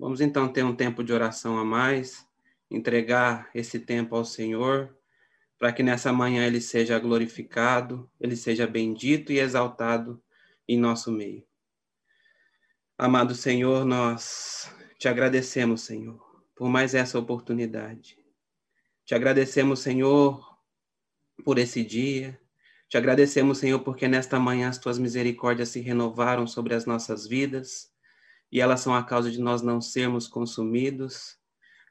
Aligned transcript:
Vamos 0.00 0.22
então 0.22 0.50
ter 0.50 0.64
um 0.64 0.74
tempo 0.74 1.04
de 1.04 1.12
oração 1.12 1.58
a 1.58 1.64
mais, 1.64 2.26
entregar 2.70 3.50
esse 3.54 3.78
tempo 3.78 4.16
ao 4.16 4.24
Senhor, 4.24 4.96
para 5.58 5.74
que 5.74 5.82
nessa 5.82 6.10
manhã 6.10 6.46
ele 6.46 6.58
seja 6.58 6.98
glorificado, 6.98 8.10
ele 8.18 8.34
seja 8.34 8.66
bendito 8.66 9.30
e 9.30 9.38
exaltado 9.38 10.18
em 10.66 10.78
nosso 10.78 11.12
meio. 11.12 11.44
Amado 12.96 13.34
Senhor, 13.34 13.84
nós 13.84 14.74
te 14.98 15.06
agradecemos, 15.06 15.82
Senhor, 15.82 16.18
por 16.56 16.70
mais 16.70 16.94
essa 16.94 17.18
oportunidade. 17.18 18.16
Te 19.04 19.14
agradecemos, 19.14 19.80
Senhor, 19.80 20.42
por 21.44 21.58
esse 21.58 21.84
dia. 21.84 22.40
Te 22.88 22.96
agradecemos, 22.96 23.58
Senhor, 23.58 23.80
porque 23.80 24.08
nesta 24.08 24.40
manhã 24.40 24.70
as 24.70 24.78
tuas 24.78 24.98
misericórdias 24.98 25.68
se 25.68 25.80
renovaram 25.80 26.46
sobre 26.46 26.74
as 26.74 26.86
nossas 26.86 27.26
vidas 27.26 27.90
e 28.52 28.60
elas 28.60 28.80
são 28.80 28.94
a 28.94 29.02
causa 29.02 29.30
de 29.30 29.40
nós 29.40 29.62
não 29.62 29.80
sermos 29.80 30.26
consumidos. 30.26 31.38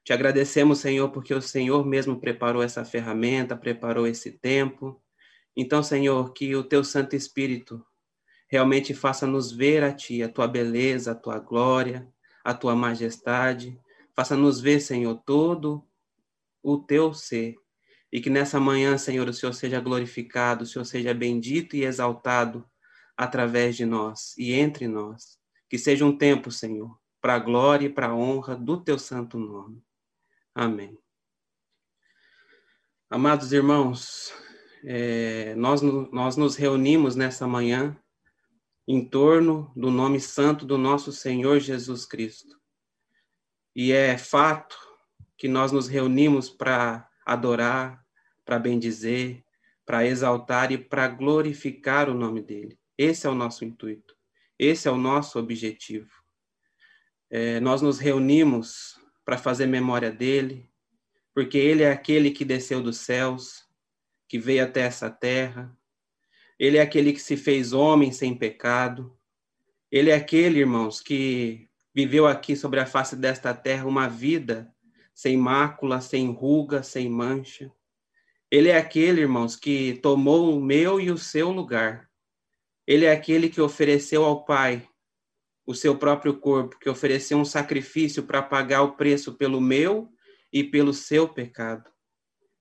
Te 0.03 0.13
agradecemos, 0.13 0.79
Senhor, 0.79 1.09
porque 1.09 1.33
o 1.33 1.41
Senhor 1.41 1.85
mesmo 1.85 2.19
preparou 2.19 2.61
essa 2.61 2.83
ferramenta, 2.83 3.55
preparou 3.55 4.07
esse 4.07 4.31
tempo. 4.31 5.01
Então, 5.55 5.81
Senhor, 5.83 6.33
que 6.33 6.55
o 6.55 6.63
teu 6.63 6.83
Santo 6.83 7.15
Espírito 7.15 7.85
realmente 8.49 8.93
faça 8.93 9.27
nos 9.27 9.51
ver 9.51 9.83
a 9.83 9.93
ti, 9.93 10.23
a 10.23 10.29
tua 10.29 10.47
beleza, 10.47 11.11
a 11.11 11.15
tua 11.15 11.39
glória, 11.39 12.07
a 12.43 12.53
tua 12.53 12.75
majestade. 12.75 13.79
Faça-nos 14.15 14.59
ver, 14.59 14.79
Senhor, 14.79 15.15
todo 15.25 15.85
o 16.61 16.77
teu 16.77 17.13
ser. 17.13 17.55
E 18.11 18.19
que 18.19 18.29
nessa 18.29 18.59
manhã, 18.59 18.97
Senhor, 18.97 19.29
o 19.29 19.33
Senhor 19.33 19.53
seja 19.53 19.79
glorificado, 19.79 20.63
o 20.63 20.67
Senhor 20.67 20.83
seja 20.83 21.13
bendito 21.13 21.75
e 21.75 21.85
exaltado 21.85 22.65
através 23.15 23.77
de 23.77 23.85
nós 23.85 24.35
e 24.37 24.53
entre 24.53 24.87
nós. 24.87 25.38
Que 25.69 25.77
seja 25.77 26.05
um 26.05 26.17
tempo, 26.17 26.51
Senhor, 26.51 26.99
para 27.21 27.35
a 27.35 27.39
glória 27.39 27.85
e 27.85 27.93
para 27.93 28.07
a 28.07 28.15
honra 28.15 28.55
do 28.55 28.81
teu 28.83 28.97
santo 28.97 29.37
nome. 29.37 29.83
Amém. 30.53 30.97
Amados 33.09 33.53
irmãos, 33.53 34.33
é, 34.83 35.55
nós, 35.55 35.81
nós 35.81 36.35
nos 36.37 36.55
reunimos 36.55 37.15
nessa 37.15 37.47
manhã 37.47 37.97
em 38.87 39.03
torno 39.05 39.71
do 39.75 39.91
nome 39.91 40.19
santo 40.19 40.65
do 40.65 40.77
nosso 40.77 41.11
Senhor 41.11 41.59
Jesus 41.59 42.05
Cristo. 42.05 42.59
E 43.75 43.91
é 43.91 44.17
fato 44.17 44.77
que 45.37 45.47
nós 45.47 45.71
nos 45.71 45.87
reunimos 45.87 46.49
para 46.49 47.07
adorar, 47.25 48.03
para 48.43 48.59
bendizer, 48.59 49.43
para 49.85 50.05
exaltar 50.05 50.71
e 50.71 50.77
para 50.77 51.07
glorificar 51.07 52.09
o 52.09 52.13
nome 52.13 52.41
dele. 52.41 52.79
Esse 52.97 53.25
é 53.25 53.29
o 53.29 53.35
nosso 53.35 53.63
intuito. 53.63 54.18
Esse 54.59 54.89
é 54.89 54.91
o 54.91 54.97
nosso 54.97 55.39
objetivo. 55.39 56.11
É, 57.29 57.61
nós 57.61 57.81
nos 57.81 57.97
reunimos 57.97 58.99
para 59.23 59.37
fazer 59.37 59.65
memória 59.67 60.11
dele, 60.11 60.69
porque 61.33 61.57
ele 61.57 61.83
é 61.83 61.91
aquele 61.91 62.31
que 62.31 62.43
desceu 62.43 62.83
dos 62.83 62.97
céus, 62.97 63.65
que 64.27 64.37
veio 64.37 64.65
até 64.65 64.81
essa 64.81 65.09
terra. 65.09 65.73
Ele 66.59 66.77
é 66.77 66.81
aquele 66.81 67.13
que 67.13 67.21
se 67.21 67.37
fez 67.37 67.71
homem 67.71 68.11
sem 68.11 68.35
pecado. 68.35 69.17
Ele 69.89 70.09
é 70.09 70.15
aquele, 70.15 70.59
irmãos, 70.59 70.99
que 70.99 71.69
viveu 71.95 72.27
aqui 72.27 72.55
sobre 72.55 72.81
a 72.81 72.85
face 72.85 73.15
desta 73.15 73.53
terra 73.53 73.85
uma 73.85 74.09
vida 74.09 74.73
sem 75.13 75.37
mácula, 75.37 76.01
sem 76.01 76.31
ruga, 76.31 76.83
sem 76.83 77.09
mancha. 77.09 77.71
Ele 78.51 78.69
é 78.69 78.77
aquele, 78.77 79.21
irmãos, 79.21 79.55
que 79.55 79.99
tomou 80.01 80.57
o 80.57 80.61
meu 80.61 80.99
e 80.99 81.11
o 81.11 81.17
seu 81.17 81.51
lugar. 81.51 82.08
Ele 82.89 83.05
é 83.05 83.11
aquele 83.11 83.49
que 83.49 83.61
ofereceu 83.61 84.25
ao 84.25 84.43
Pai 84.43 84.89
o 85.63 85.75
seu 85.75 85.95
próprio 85.95 86.39
corpo, 86.39 86.79
que 86.79 86.89
ofereceu 86.89 87.37
um 87.37 87.45
sacrifício 87.45 88.23
para 88.23 88.41
pagar 88.41 88.81
o 88.81 88.95
preço 88.95 89.35
pelo 89.35 89.61
meu 89.61 90.11
e 90.51 90.63
pelo 90.63 90.91
seu 90.91 91.29
pecado. 91.29 91.87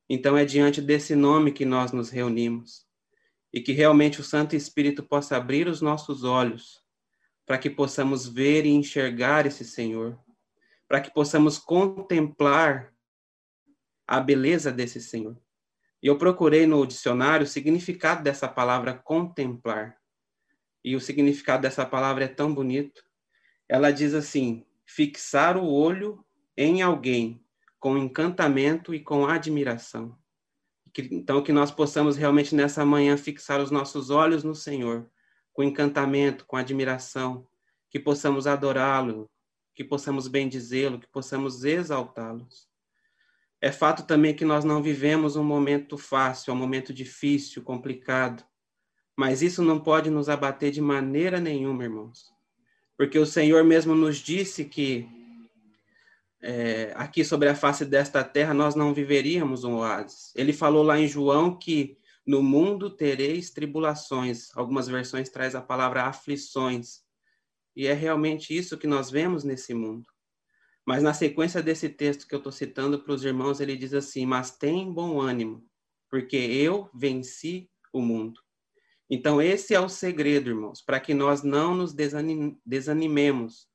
Então 0.07 0.37
é 0.37 0.45
diante 0.45 0.83
desse 0.83 1.17
nome 1.17 1.51
que 1.51 1.65
nós 1.65 1.93
nos 1.93 2.11
reunimos 2.11 2.87
e 3.51 3.63
que 3.63 3.73
realmente 3.73 4.21
o 4.21 4.23
Santo 4.23 4.55
Espírito 4.55 5.03
possa 5.03 5.35
abrir 5.35 5.67
os 5.67 5.81
nossos 5.81 6.25
olhos 6.25 6.79
para 7.47 7.57
que 7.57 7.71
possamos 7.71 8.29
ver 8.29 8.67
e 8.67 8.69
enxergar 8.69 9.47
esse 9.47 9.65
Senhor, 9.65 10.21
para 10.87 11.01
que 11.01 11.11
possamos 11.11 11.57
contemplar 11.57 12.93
a 14.07 14.21
beleza 14.21 14.71
desse 14.71 15.01
Senhor. 15.01 15.41
E 16.03 16.07
eu 16.07 16.19
procurei 16.19 16.67
no 16.67 16.87
dicionário 16.87 17.45
o 17.45 17.49
significado 17.49 18.23
dessa 18.23 18.47
palavra 18.47 18.93
contemplar 18.93 19.98
e 20.85 20.97
o 20.97 21.01
significado 21.01 21.63
dessa 21.63 21.85
palavra 21.85 22.25
é 22.25 22.29
tão 22.29 22.55
bonito. 22.55 23.03
Ela 23.69 23.91
diz 23.91 24.15
assim: 24.15 24.65
fixar 24.87 25.57
o 25.57 25.67
olho 25.67 26.25
em 26.57 26.83
alguém 26.83 27.45
com 27.79 27.97
encantamento 27.97 28.95
e 28.95 29.01
com 29.01 29.27
admiração. 29.27 30.19
Então, 30.97 31.43
que 31.43 31.53
nós 31.53 31.71
possamos 31.71 32.17
realmente 32.17 32.55
nessa 32.55 32.85
manhã 32.85 33.17
fixar 33.17 33.61
os 33.61 33.71
nossos 33.71 34.11
olhos 34.11 34.43
no 34.43 34.55
Senhor, 34.55 35.09
com 35.53 35.63
encantamento, 35.63 36.45
com 36.45 36.57
admiração, 36.57 37.47
que 37.91 38.01
possamos 38.01 38.47
adorá-lo, 38.47 39.31
que 39.75 39.85
possamos 39.85 40.27
bendizê-lo, 40.27 40.99
que 40.99 41.07
possamos 41.07 41.65
exaltá-los. 41.65 42.69
É 43.61 43.71
fato 43.71 44.07
também 44.07 44.35
que 44.35 44.45
nós 44.45 44.65
não 44.65 44.83
vivemos 44.83 45.37
um 45.37 45.45
momento 45.45 45.99
fácil, 45.99 46.53
um 46.53 46.57
momento 46.57 46.93
difícil, 46.93 47.63
complicado. 47.63 48.45
Mas 49.19 49.43
isso 49.43 49.65
não 49.65 49.81
pode 49.81 50.11
nos 50.11 50.29
abater 50.29 50.71
de 50.71 50.81
maneira 50.81 51.41
nenhuma, 51.41 51.83
irmãos. 51.83 52.33
Porque 52.97 53.19
o 53.19 53.27
Senhor 53.27 53.65
mesmo 53.65 53.93
nos 53.93 54.19
disse 54.19 54.65
que 54.65 55.09
é, 56.41 56.93
aqui 56.95 57.25
sobre 57.25 57.49
a 57.49 57.55
face 57.57 57.85
desta 57.85 58.23
terra 58.23 58.55
nós 58.55 58.77
não 58.77 58.95
viveríamos 58.95 59.65
um 59.65 59.79
oásis. 59.79 60.33
Ele 60.37 60.53
falou 60.53 60.85
lá 60.85 61.01
em 61.01 61.09
João 61.09 61.59
que 61.59 61.99
no 62.25 62.41
mundo 62.45 62.89
tereis 62.89 63.51
tribulações. 63.51 64.57
Algumas 64.57 64.87
versões 64.87 65.29
traz 65.29 65.57
a 65.57 65.61
palavra 65.61 66.05
aflições. 66.05 67.01
E 67.75 67.89
é 67.89 67.95
realmente 67.95 68.57
isso 68.57 68.79
que 68.79 68.87
nós 68.87 69.11
vemos 69.11 69.43
nesse 69.43 69.75
mundo. 69.75 70.07
Mas 70.87 71.03
na 71.03 71.13
sequência 71.13 71.61
desse 71.61 71.89
texto 71.89 72.25
que 72.25 72.37
eu 72.37 72.39
estou 72.39 72.53
citando 72.53 73.01
para 73.01 73.15
os 73.15 73.25
irmãos, 73.25 73.59
ele 73.59 73.77
diz 73.77 73.93
assim: 73.93 74.25
Mas 74.25 74.53
tem 74.53 74.93
bom 74.93 75.21
ânimo, 75.21 75.67
porque 76.09 76.37
eu 76.37 76.89
venci 76.95 77.69
o 77.93 78.01
mundo. 78.01 78.41
Então, 79.11 79.41
esse 79.41 79.75
é 79.75 79.81
o 79.81 79.89
segredo, 79.89 80.51
irmãos, 80.51 80.83
para 80.83 81.01
que 81.01 81.15
nós 81.15 81.43
não 81.43 81.75
nos 81.75 81.95
desanimemos, 82.65 83.67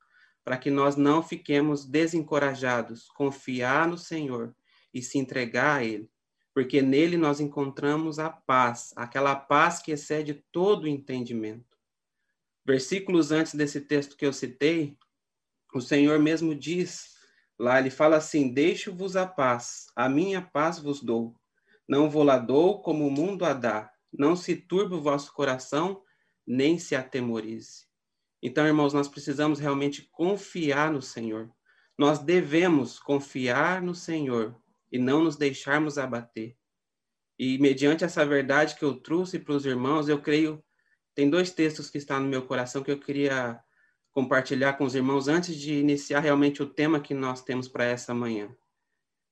para 0.44 0.56
que 0.56 0.70
nós 0.70 0.94
não 0.94 1.22
fiquemos 1.22 1.84
desencorajados, 1.84 3.08
confiar 3.08 3.88
no 3.88 3.98
Senhor 3.98 4.54
e 4.92 5.02
se 5.02 5.18
entregar 5.18 5.78
a 5.80 5.84
Ele, 5.84 6.08
porque 6.54 6.80
nele 6.80 7.16
nós 7.16 7.40
encontramos 7.40 8.20
a 8.20 8.30
paz, 8.30 8.92
aquela 8.94 9.34
paz 9.34 9.80
que 9.80 9.90
excede 9.90 10.44
todo 10.52 10.84
o 10.84 10.88
entendimento. 10.88 11.76
Versículos 12.64 13.32
antes 13.32 13.54
desse 13.54 13.80
texto 13.80 14.16
que 14.16 14.24
eu 14.24 14.32
citei, 14.32 14.96
o 15.74 15.80
Senhor 15.80 16.20
mesmo 16.20 16.54
diz, 16.54 17.16
lá 17.58 17.80
ele 17.80 17.90
fala 17.90 18.16
assim: 18.16 18.52
Deixo-vos 18.52 19.16
a 19.16 19.26
paz, 19.26 19.86
a 19.96 20.08
minha 20.08 20.40
paz 20.40 20.78
vos 20.78 21.02
dou. 21.02 21.34
Não 21.88 22.08
vou 22.08 22.22
lá 22.22 22.38
dou 22.38 22.80
como 22.80 23.06
o 23.06 23.10
mundo 23.10 23.44
a 23.44 23.52
dá. 23.52 23.93
Não 24.18 24.36
se 24.36 24.56
turbe 24.56 24.94
o 24.94 25.00
vosso 25.00 25.32
coração, 25.32 26.02
nem 26.46 26.78
se 26.78 26.94
atemorize. 26.94 27.86
Então, 28.42 28.66
irmãos, 28.66 28.92
nós 28.92 29.08
precisamos 29.08 29.58
realmente 29.58 30.08
confiar 30.12 30.92
no 30.92 31.00
Senhor. 31.00 31.50
Nós 31.96 32.18
devemos 32.18 32.98
confiar 32.98 33.80
no 33.80 33.94
Senhor 33.94 34.54
e 34.92 34.98
não 34.98 35.24
nos 35.24 35.36
deixarmos 35.36 35.98
abater. 35.98 36.56
E 37.38 37.58
mediante 37.58 38.04
essa 38.04 38.24
verdade 38.24 38.76
que 38.76 38.84
eu 38.84 38.94
trouxe 38.94 39.38
para 39.38 39.54
os 39.54 39.66
irmãos, 39.66 40.08
eu 40.08 40.20
creio, 40.20 40.62
tem 41.14 41.28
dois 41.28 41.50
textos 41.50 41.90
que 41.90 41.98
estão 41.98 42.20
no 42.20 42.28
meu 42.28 42.46
coração 42.46 42.82
que 42.82 42.90
eu 42.90 43.00
queria 43.00 43.60
compartilhar 44.12 44.74
com 44.74 44.84
os 44.84 44.94
irmãos 44.94 45.26
antes 45.26 45.56
de 45.56 45.74
iniciar 45.74 46.20
realmente 46.20 46.62
o 46.62 46.66
tema 46.66 47.00
que 47.00 47.12
nós 47.12 47.42
temos 47.42 47.66
para 47.66 47.84
essa 47.84 48.14
manhã. 48.14 48.54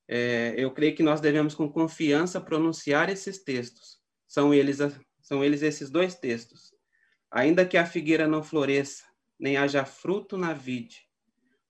É, 0.09 0.55
eu 0.57 0.73
creio 0.73 0.97
que 0.97 1.03
nós 1.03 1.21
devemos 1.21 1.55
com 1.55 1.71
confiança 1.71 2.41
pronunciar 2.41 3.09
esses 3.09 3.39
textos, 3.45 4.02
são 4.33 4.55
eles, 4.55 4.79
são 5.21 5.45
eles 5.45 5.61
esses 5.61 5.91
dois 5.91 6.15
textos. 6.15 6.73
Ainda 7.31 7.67
que 7.67 7.77
a 7.77 7.85
figueira 7.85 8.27
não 8.27 8.43
floresça, 8.43 9.05
nem 9.39 9.59
haja 9.59 9.85
fruto 9.85 10.39
na 10.39 10.55
vide, 10.55 11.07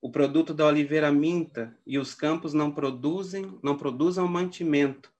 o 0.00 0.12
produto 0.12 0.54
da 0.54 0.64
oliveira 0.64 1.10
minta 1.10 1.76
e 1.84 1.98
os 1.98 2.14
campos 2.14 2.54
não 2.54 2.70
produzem, 2.70 3.58
não 3.64 3.76
produzam 3.76 4.28
mantimento, 4.28 5.12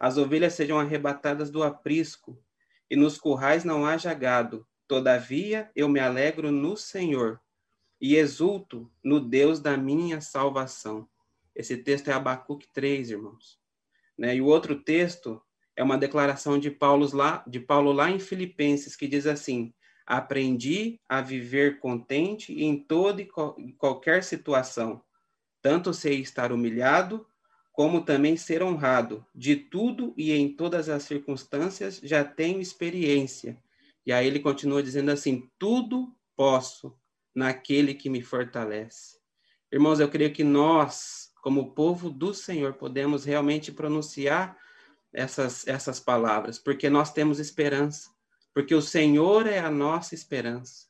as 0.00 0.16
ovelhas 0.16 0.54
sejam 0.54 0.80
arrebatadas 0.80 1.50
do 1.50 1.62
aprisco 1.62 2.42
e 2.90 2.96
nos 2.96 3.18
currais 3.18 3.62
não 3.62 3.84
haja 3.84 4.14
gado. 4.14 4.66
Todavia 4.88 5.70
eu 5.76 5.90
me 5.90 6.00
alegro 6.00 6.50
no 6.50 6.78
Senhor 6.78 7.38
e 8.00 8.16
exulto 8.16 8.90
no 9.04 9.20
Deus 9.20 9.60
da 9.60 9.76
minha 9.76 10.22
salvação. 10.22 11.06
Esse 11.54 11.76
texto 11.76 12.08
é 12.08 12.14
Abacuque 12.14 12.68
3, 12.72 13.10
irmãos. 13.10 13.60
Né? 14.16 14.36
E 14.36 14.40
o 14.40 14.46
outro 14.46 14.80
texto 14.82 15.42
é 15.76 15.82
uma 15.82 15.98
declaração 15.98 16.58
de 16.58 16.70
Paulo 16.70 17.08
lá, 17.14 17.44
de 17.46 17.60
Paulo 17.60 17.92
lá 17.92 18.10
em 18.10 18.18
Filipenses 18.18 18.96
que 18.96 19.06
diz 19.06 19.26
assim: 19.26 19.72
Aprendi 20.06 20.98
a 21.08 21.20
viver 21.20 21.78
contente 21.78 22.52
em 22.62 22.76
toda 22.78 23.20
e 23.20 23.72
qualquer 23.76 24.24
situação. 24.24 25.02
Tanto 25.60 25.92
sei 25.92 26.20
estar 26.20 26.50
humilhado, 26.50 27.26
como 27.72 28.00
também 28.00 28.36
ser 28.36 28.62
honrado. 28.62 29.26
De 29.34 29.54
tudo 29.54 30.14
e 30.16 30.32
em 30.32 30.48
todas 30.48 30.88
as 30.88 31.02
circunstâncias 31.02 32.00
já 32.02 32.24
tenho 32.24 32.60
experiência. 32.60 33.62
E 34.06 34.12
aí 34.12 34.26
ele 34.26 34.40
continua 34.40 34.82
dizendo 34.82 35.10
assim: 35.10 35.50
tudo 35.58 36.10
posso 36.34 36.96
naquele 37.34 37.92
que 37.92 38.08
me 38.08 38.22
fortalece. 38.22 39.18
Irmãos, 39.70 40.00
eu 40.00 40.08
creio 40.08 40.32
que 40.32 40.44
nós, 40.44 41.32
como 41.42 41.74
povo 41.74 42.08
do 42.08 42.32
Senhor, 42.32 42.74
podemos 42.74 43.24
realmente 43.24 43.70
pronunciar 43.70 44.56
essas, 45.16 45.66
essas 45.66 45.98
palavras, 45.98 46.58
porque 46.58 46.88
nós 46.88 47.12
temos 47.12 47.40
esperança 47.40 48.14
porque 48.56 48.74
o 48.74 48.80
Senhor 48.80 49.46
é 49.46 49.58
a 49.58 49.70
nossa 49.70 50.14
esperança. 50.14 50.86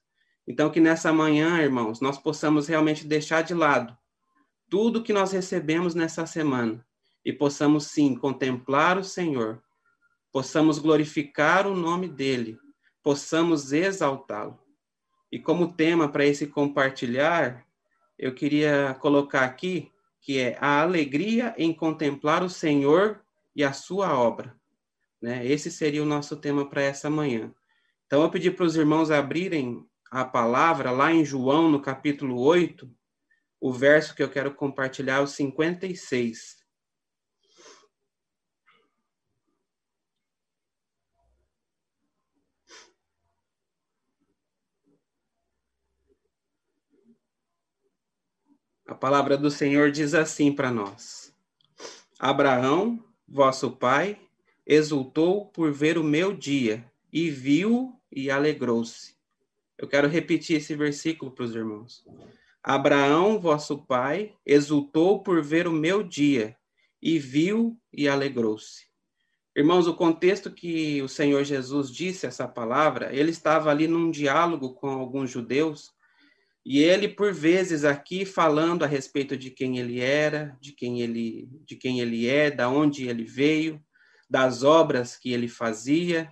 Então, 0.47 0.71
que 0.71 0.79
nessa 0.79 1.13
manhã, 1.13 1.61
irmãos, 1.61 2.01
nós 2.01 2.17
possamos 2.17 2.69
realmente 2.69 3.05
deixar 3.05 3.43
de 3.43 3.55
lado 3.55 3.99
tudo 4.71 5.03
que 5.03 5.13
nós 5.13 5.33
recebemos 5.33 5.93
nessa 5.93 6.25
semana 6.27 6.87
e 7.25 7.33
possamos 7.33 7.89
sim 7.89 8.15
contemplar 8.15 8.97
o 8.97 9.03
Senhor, 9.03 9.61
possamos 10.31 10.79
glorificar 10.79 11.67
o 11.67 11.75
nome 11.75 12.07
dele, 12.07 12.57
possamos 13.03 13.73
exaltá-lo. 13.73 14.61
E 15.33 15.37
como 15.37 15.73
tema 15.73 16.09
para 16.09 16.25
esse 16.25 16.47
compartilhar, 16.47 17.67
eu 18.17 18.33
queria 18.33 18.97
colocar 19.01 19.43
aqui 19.43 19.91
que 20.21 20.39
é 20.39 20.57
a 20.61 20.83
alegria 20.83 21.53
em 21.59 21.75
contemplar 21.75 22.45
o 22.45 22.49
Senhor 22.49 23.21
e 23.57 23.65
a 23.65 23.73
sua 23.73 24.17
obra. 24.17 24.55
Né? 25.21 25.45
Esse 25.47 25.71
seria 25.71 26.03
o 26.03 26.07
nosso 26.07 26.37
tema 26.37 26.69
para 26.69 26.83
essa 26.83 27.09
manhã. 27.09 27.53
Então, 28.07 28.23
eu 28.23 28.31
pedi 28.31 28.51
para 28.51 28.67
os 28.67 28.77
irmãos 28.77 29.11
abrirem 29.11 29.85
a 30.11 30.25
palavra 30.25 30.91
lá 30.91 31.11
em 31.11 31.25
João, 31.25 31.71
no 31.71 31.81
capítulo 31.81 32.39
8, 32.39 32.89
o 33.59 33.73
verso 33.73 34.15
que 34.15 34.23
eu 34.23 34.31
quero 34.31 34.55
compartilhar, 34.55 35.23
o 35.23 35.27
56. 35.27 36.65
A 48.87 48.95
palavra 48.95 49.37
do 49.37 49.51
Senhor 49.51 49.91
diz 49.91 50.15
assim 50.15 50.53
para 50.53 50.71
nós: 50.71 51.35
Abraão, 52.21 53.05
vosso 53.29 53.71
pai, 53.71 54.19
exultou 54.67 55.47
por 55.47 55.73
ver 55.73 55.99
o 55.99 56.05
meu 56.05 56.33
dia 56.33 56.85
e 57.13 57.31
viu 57.31 57.95
e 58.11 58.31
alegrou-se. 58.31 59.15
Eu 59.79 59.87
quero 59.87 60.09
repetir 60.09 60.57
esse 60.57 60.75
versículo 60.75 61.31
para 61.31 61.45
os 61.45 61.55
irmãos. 61.55 62.05
Abraão, 62.63 63.39
vosso 63.39 63.79
pai, 63.79 64.35
exultou 64.45 65.23
por 65.23 65.43
ver 65.43 65.69
o 65.69 65.73
meu 65.73 66.03
dia 66.03 66.57
e 67.01 67.19
viu 67.19 67.79
e 67.93 68.09
alegrou-se. 68.09 68.87
Irmãos, 69.55 69.87
o 69.87 69.95
contexto 69.95 70.51
que 70.51 71.01
o 71.01 71.09
Senhor 71.09 71.43
Jesus 71.45 71.91
disse 71.91 72.27
essa 72.27 72.47
palavra, 72.47 73.15
ele 73.15 73.31
estava 73.31 73.71
ali 73.71 73.87
num 73.87 74.11
diálogo 74.11 74.75
com 74.75 74.89
alguns 74.89 75.31
judeus 75.31 75.95
e 76.69 76.83
ele 76.83 77.07
por 77.07 77.33
vezes 77.33 77.85
aqui 77.85 78.25
falando 78.25 78.83
a 78.83 78.89
respeito 78.89 79.37
de 79.37 79.53
quem 79.53 79.79
ele 79.79 80.01
era, 80.01 80.59
de 80.61 80.73
quem 80.73 81.01
ele, 81.01 81.49
de 81.65 81.77
quem 81.77 82.01
ele 82.01 82.29
é, 82.29 82.51
da 82.51 82.69
onde 82.69 83.07
ele 83.07 83.23
veio, 83.23 83.81
das 84.29 84.65
obras 84.65 85.17
que 85.17 85.33
ele 85.33 85.47
fazia, 85.47 86.29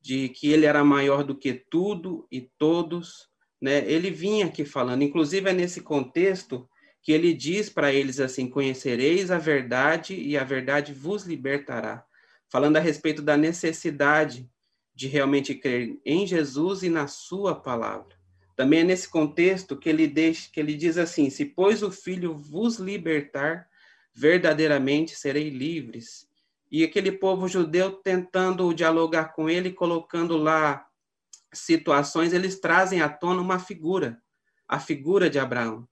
de 0.00 0.28
que 0.30 0.50
ele 0.50 0.66
era 0.66 0.82
maior 0.82 1.22
do 1.22 1.38
que 1.38 1.52
tudo 1.52 2.26
e 2.32 2.50
todos, 2.58 3.28
né? 3.62 3.88
Ele 3.88 4.10
vinha 4.10 4.46
aqui 4.46 4.64
falando, 4.64 5.04
inclusive 5.04 5.48
é 5.48 5.52
nesse 5.52 5.80
contexto 5.82 6.68
que 7.00 7.12
ele 7.12 7.32
diz 7.32 7.70
para 7.70 7.92
eles 7.92 8.18
assim: 8.18 8.50
"Conhecereis 8.50 9.30
a 9.30 9.38
verdade 9.38 10.16
e 10.16 10.36
a 10.36 10.42
verdade 10.42 10.92
vos 10.92 11.24
libertará", 11.24 12.04
falando 12.50 12.76
a 12.76 12.80
respeito 12.80 13.22
da 13.22 13.36
necessidade 13.36 14.50
de 14.92 15.06
realmente 15.06 15.54
crer 15.54 15.96
em 16.04 16.26
Jesus 16.26 16.82
e 16.82 16.88
na 16.88 17.06
sua 17.06 17.54
palavra. 17.54 18.19
Também 18.60 18.80
é 18.80 18.84
nesse 18.84 19.08
contexto 19.08 19.74
que 19.74 19.88
ele 19.88 20.06
deixa, 20.06 20.50
que 20.52 20.60
ele 20.60 20.74
diz 20.74 20.98
assim: 20.98 21.30
"Se 21.30 21.46
pois 21.46 21.82
o 21.82 21.90
Filho 21.90 22.36
vos 22.36 22.76
libertar, 22.76 23.66
verdadeiramente 24.12 25.16
serei 25.16 25.48
livres" 25.48 26.28
e 26.70 26.84
aquele 26.84 27.10
povo 27.10 27.48
judeu 27.48 27.90
tentando 27.90 28.74
dialogar 28.74 29.32
com 29.32 29.48
ele, 29.48 29.72
colocando 29.72 30.36
lá 30.36 30.86
situações, 31.50 32.34
eles 32.34 32.60
trazem 32.60 33.00
à 33.00 33.08
tona 33.08 33.40
uma 33.40 33.58
figura, 33.58 34.20
a 34.68 34.78
figura 34.78 35.30
de 35.30 35.38
Abraão, 35.38 35.88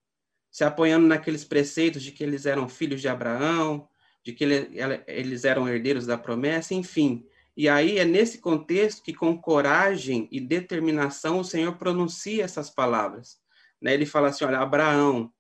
se 0.51 0.63
apoiando 0.63 1.07
naqueles 1.07 1.47
preceitos 1.47 2.03
de 2.03 2.13
que 2.13 2.23
eles 2.23 2.45
eram 2.45 2.69
filhos 2.69 3.01
de 3.01 3.09
Abraão, 3.09 3.89
de 4.23 4.35
que 4.35 4.45
ele, 4.45 4.79
eles 5.07 5.47
eram 5.47 5.67
herdeiros 5.67 6.05
da 6.05 6.19
promessa, 6.19 6.75
enfim. 6.75 7.27
E 7.59 7.69
aí 7.69 7.99
é 7.99 8.05
nesse 8.05 8.39
contexto 8.39 9.03
que, 9.03 9.13
com 9.13 9.37
coragem 9.37 10.29
e 10.31 10.41
determinação, 10.41 11.41
o 11.41 11.45
Senhor 11.45 11.77
pronuncia 11.77 12.45
essas 12.45 12.71
palavras. 12.71 13.41
Né? 13.83 13.95
Ele 13.95 14.07
fala 14.07 14.29
assim: 14.29 14.45
Olha, 14.45 14.61
Abraão, 14.61 15.33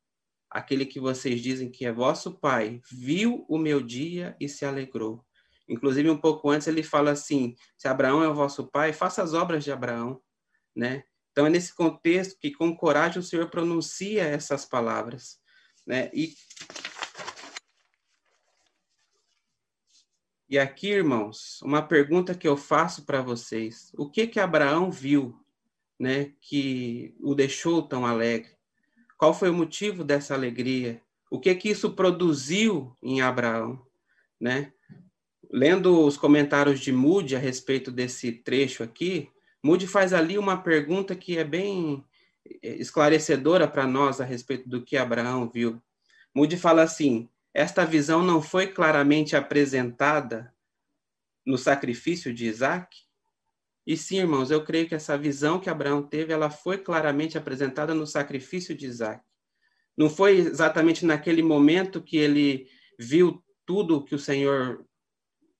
aquele 0.50 0.84
que 0.84 0.98
vocês 0.98 1.40
dizem 1.40 1.70
que 1.70 1.86
é 1.86 1.92
vosso 1.92 2.32
pai, 2.40 2.80
viu 2.90 3.46
o 3.48 3.56
meu 3.56 3.80
dia 3.80 4.36
e 4.40 4.48
se 4.48 4.64
alegrou. 4.64 5.24
Inclusive, 5.68 6.10
um 6.10 6.18
pouco 6.18 6.50
antes, 6.50 6.66
ele 6.66 6.82
fala 6.82 7.12
assim: 7.12 7.54
se 7.76 7.86
Abraão 7.86 8.20
é 8.20 8.28
o 8.28 8.34
vosso 8.34 8.66
pai, 8.66 8.92
faça 8.92 9.22
as 9.22 9.32
obras 9.32 9.62
de 9.62 9.70
Abraão, 9.70 10.20
né? 10.74 11.04
Então, 11.30 11.46
é 11.46 11.50
nesse 11.50 11.72
contexto 11.72 12.36
que, 12.40 12.50
com 12.50 12.76
coragem, 12.76 13.20
o 13.20 13.22
Senhor 13.22 13.48
pronuncia 13.48 14.24
essas 14.24 14.64
palavras, 14.64 15.38
né? 15.86 16.10
E, 16.12 16.34
e 20.48 20.58
aqui, 20.58 20.88
irmãos, 20.88 21.60
uma 21.62 21.82
pergunta 21.82 22.34
que 22.34 22.48
eu 22.48 22.56
faço 22.56 23.04
para 23.04 23.22
vocês: 23.22 23.92
o 23.96 24.08
que 24.08 24.26
que 24.26 24.40
Abraão 24.40 24.90
viu, 24.90 25.38
né, 25.98 26.32
que 26.40 27.14
o 27.20 27.34
deixou 27.34 27.82
tão 27.82 28.06
alegre? 28.06 28.50
Qual 29.16 29.34
foi 29.34 29.50
o 29.50 29.54
motivo 29.54 30.04
dessa 30.04 30.34
alegria? 30.34 31.02
O 31.30 31.38
que 31.40 31.54
que 31.54 31.68
isso 31.68 31.92
produziu 31.94 32.96
em 33.02 33.20
Abraão, 33.20 33.84
né? 34.40 34.72
lendo 35.50 36.04
os 36.04 36.16
comentários 36.16 36.80
de 36.80 36.92
Moody 36.92 37.34
a 37.34 37.38
respeito 37.38 37.90
desse 37.90 38.32
trecho 38.32 38.82
aqui, 38.82 39.30
Moody 39.62 39.86
faz 39.86 40.12
ali 40.12 40.38
uma 40.38 40.56
pergunta 40.56 41.16
que 41.16 41.38
é 41.38 41.44
bem 41.44 42.04
eh, 42.62 42.76
esclarecedora 42.76 43.66
para 43.66 43.86
nós 43.86 44.20
a 44.20 44.24
respeito 44.24 44.68
do 44.68 44.82
que 44.82 44.96
Abraão 44.96 45.48
viu. 45.48 45.82
Moody 46.34 46.56
fala 46.56 46.82
assim: 46.82 47.28
esta 47.54 47.84
visão 47.84 48.22
não 48.22 48.40
foi 48.40 48.66
claramente 48.66 49.36
apresentada 49.36 50.54
no 51.44 51.56
sacrifício 51.58 52.32
de 52.32 52.46
Isaac? 52.46 52.96
E 53.86 53.96
sim, 53.96 54.18
irmãos, 54.18 54.50
eu 54.50 54.62
creio 54.64 54.86
que 54.86 54.94
essa 54.94 55.16
visão 55.16 55.58
que 55.58 55.70
Abraão 55.70 56.02
teve, 56.02 56.32
ela 56.32 56.50
foi 56.50 56.76
claramente 56.76 57.38
apresentada 57.38 57.94
no 57.94 58.06
sacrifício 58.06 58.74
de 58.74 58.86
Isaac. 58.86 59.24
Não 59.96 60.10
foi 60.10 60.36
exatamente 60.38 61.06
naquele 61.06 61.42
momento 61.42 62.02
que 62.02 62.16
ele 62.16 62.68
viu 62.98 63.42
tudo 63.64 64.04
que 64.04 64.14
o 64.14 64.18
Senhor 64.18 64.84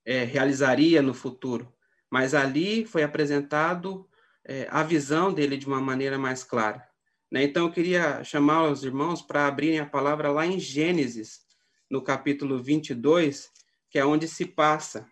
é, 0.05 0.23
realizaria 0.23 1.01
no 1.01 1.13
futuro. 1.13 1.73
Mas 2.09 2.33
ali 2.33 2.85
foi 2.85 3.03
apresentado 3.03 4.07
é, 4.45 4.67
a 4.69 4.83
visão 4.83 5.33
dele 5.33 5.57
de 5.57 5.67
uma 5.67 5.81
maneira 5.81 6.17
mais 6.17 6.43
clara. 6.43 6.87
Né? 7.31 7.43
Então, 7.43 7.65
eu 7.65 7.71
queria 7.71 8.23
chamar 8.23 8.69
os 8.69 8.83
irmãos 8.83 9.21
para 9.21 9.47
abrirem 9.47 9.79
a 9.79 9.85
palavra 9.85 10.31
lá 10.31 10.45
em 10.45 10.59
Gênesis, 10.59 11.41
no 11.89 12.01
capítulo 12.01 12.61
22, 12.61 13.51
que 13.89 13.97
é 13.97 14.05
onde 14.05 14.27
se 14.27 14.45
passa 14.45 15.09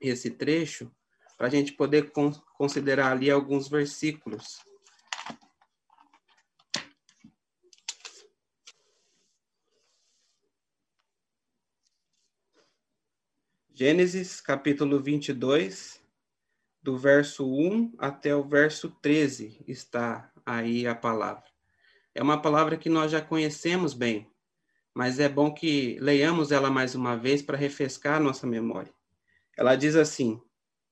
esse 0.00 0.30
trecho, 0.30 0.90
para 1.36 1.48
a 1.48 1.50
gente 1.50 1.72
poder 1.72 2.12
con 2.12 2.32
considerar 2.56 3.12
ali 3.12 3.30
alguns 3.30 3.68
versículos. 3.68 4.60
Gênesis 13.76 14.40
capítulo 14.40 15.02
22, 15.02 16.00
do 16.80 16.96
verso 16.96 17.44
1 17.50 17.94
até 17.98 18.36
o 18.36 18.44
verso 18.44 18.88
13, 19.02 19.64
está 19.66 20.30
aí 20.46 20.86
a 20.86 20.94
palavra. 20.94 21.42
É 22.14 22.22
uma 22.22 22.40
palavra 22.40 22.76
que 22.76 22.88
nós 22.88 23.10
já 23.10 23.20
conhecemos 23.20 23.92
bem, 23.92 24.32
mas 24.94 25.18
é 25.18 25.28
bom 25.28 25.52
que 25.52 25.98
leiamos 26.00 26.52
ela 26.52 26.70
mais 26.70 26.94
uma 26.94 27.16
vez 27.16 27.42
para 27.42 27.58
refrescar 27.58 28.22
nossa 28.22 28.46
memória. 28.46 28.92
Ela 29.58 29.74
diz 29.74 29.96
assim: 29.96 30.40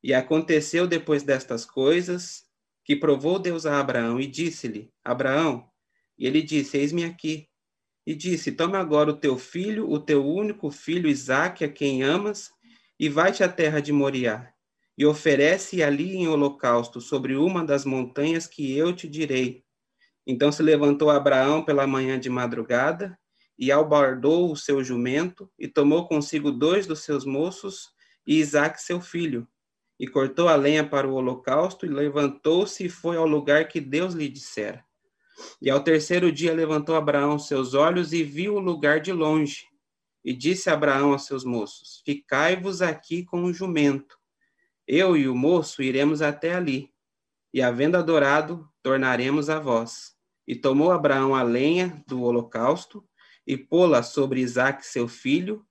E 0.03 0.13
aconteceu 0.13 0.89
depois 0.89 1.23
destas 1.23 1.65
coisas 1.65 2.45
que 2.85 2.97
provou 2.97 3.39
Deus 3.39 3.65
a 3.65 3.79
Abraão 3.79 4.21
e 4.21 4.27
disse-lhe: 4.27 4.93
Abraão, 5.05 5.71
e 6.19 6.27
ele 6.27 6.43
disse: 6.43 6.77
Eis-me 6.77 7.05
aqui. 7.05 7.49
E 8.05 8.15
disse: 8.17 8.51
Toma 8.51 8.79
agora 8.79 9.11
o 9.11 9.17
teu 9.17 9.39
filho, 9.39 9.89
o 9.89 10.01
teu 10.01 10.27
único 10.27 10.71
filho 10.73 11.09
Isaque, 11.09 11.65
a 11.65 11.69
quem 11.69 12.03
amas, 12.03 12.51
e 12.99 13.09
vai-te 13.09 13.45
à 13.45 13.49
terra 13.49 13.81
de 13.81 13.93
Moriá, 13.93 14.53
e 14.99 15.07
oferece 15.07 15.81
ali 15.81 16.17
em 16.17 16.27
holocausto 16.27 17.01
sobre 17.01 17.37
uma 17.37 17.65
das 17.65 17.85
montanhas 17.85 18.49
que 18.49 18.77
eu 18.77 18.93
te 18.93 19.09
direi. 19.09 19.65
Então 20.27 20.51
se 20.51 20.63
levantou 20.63 21.11
Abraão 21.11 21.65
pela 21.65 21.87
manhã 21.87 22.19
de 22.19 22.29
madrugada 22.29 23.17
e 23.63 23.71
albardou 23.71 24.51
o 24.51 24.57
seu 24.57 24.83
jumento 24.83 25.49
e 25.57 25.69
tomou 25.69 26.09
consigo 26.09 26.51
dois 26.51 26.85
dos 26.85 27.05
seus 27.05 27.25
moços 27.25 27.93
e 28.27 28.41
Isaque 28.41 28.83
seu 28.83 29.01
filho 29.01 29.47
e 30.01 30.09
cortou 30.09 30.49
a 30.49 30.57
lenha 30.57 30.83
para 30.83 31.07
o 31.07 31.15
holocausto 31.15 31.87
e 31.87 31.89
levantou-se 31.89 32.85
e 32.85 32.89
foi 32.89 33.17
ao 33.17 33.25
lugar 33.25 33.69
que 33.69 33.81
Deus 33.81 34.15
lhe 34.15 34.29
dissera. 34.29 34.85
E 35.61 35.71
ao 35.71 35.81
terceiro 35.81 36.33
dia 36.33 36.53
levantou 36.53 36.97
Abraão 36.97 37.39
seus 37.39 37.73
olhos 37.73 38.13
e 38.13 38.25
viu 38.25 38.57
o 38.57 38.59
lugar 38.59 38.99
de 38.99 39.13
longe. 39.13 39.69
E 40.25 40.33
disse 40.33 40.69
Abraão 40.69 41.13
aos 41.13 41.25
seus 41.27 41.45
moços: 41.45 42.03
Ficai-vos 42.05 42.83
aqui 42.83 43.25
com 43.25 43.45
o 43.45 43.55
jumento. 43.55 44.19
Eu 44.89 45.17
e 45.17 45.29
o 45.29 45.37
moço 45.37 45.85
iremos 45.85 46.21
até 46.21 46.53
ali. 46.53 46.91
E 47.55 47.63
havendo 47.63 47.97
adorado, 47.97 48.69
tornaremos 48.83 49.49
a 49.49 49.61
vós. 49.61 50.17
E 50.49 50.57
tomou 50.57 50.91
Abraão 50.91 51.33
a 51.33 51.45
lenha 51.45 52.03
do 52.09 52.23
holocausto 52.23 53.09
e 53.47 53.57
pô-la 53.57 54.03
sobre 54.03 54.41
Isaque 54.41 54.87
seu 54.87 55.09
filho, 55.09 55.65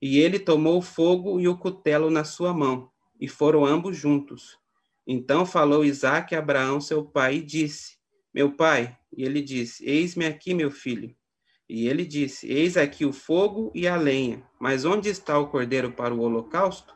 e 0.00 0.18
ele 0.18 0.38
tomou 0.38 0.78
o 0.78 0.82
fogo 0.82 1.40
e 1.40 1.48
o 1.48 1.56
cutelo 1.56 2.10
na 2.10 2.24
sua 2.24 2.52
mão, 2.52 2.90
e 3.20 3.28
foram 3.28 3.64
ambos 3.64 3.96
juntos. 3.96 4.58
Então 5.06 5.46
falou 5.46 5.84
Isaque 5.84 6.34
a 6.34 6.38
Abraão 6.38 6.80
seu 6.80 7.04
pai 7.04 7.36
e 7.36 7.42
disse: 7.42 7.96
Meu 8.34 8.52
pai. 8.52 8.96
E 9.16 9.24
ele 9.24 9.40
disse: 9.40 9.88
Eis-me 9.88 10.26
aqui, 10.26 10.52
meu 10.52 10.70
filho. 10.70 11.14
E 11.68 11.88
ele 11.88 12.04
disse: 12.04 12.46
Eis 12.50 12.76
aqui 12.76 13.04
o 13.04 13.12
fogo 13.12 13.70
e 13.74 13.86
a 13.86 13.96
lenha, 13.96 14.44
mas 14.60 14.84
onde 14.84 15.08
está 15.08 15.38
o 15.38 15.48
cordeiro 15.48 15.92
para 15.92 16.14
o 16.14 16.20
holocausto? 16.20 16.94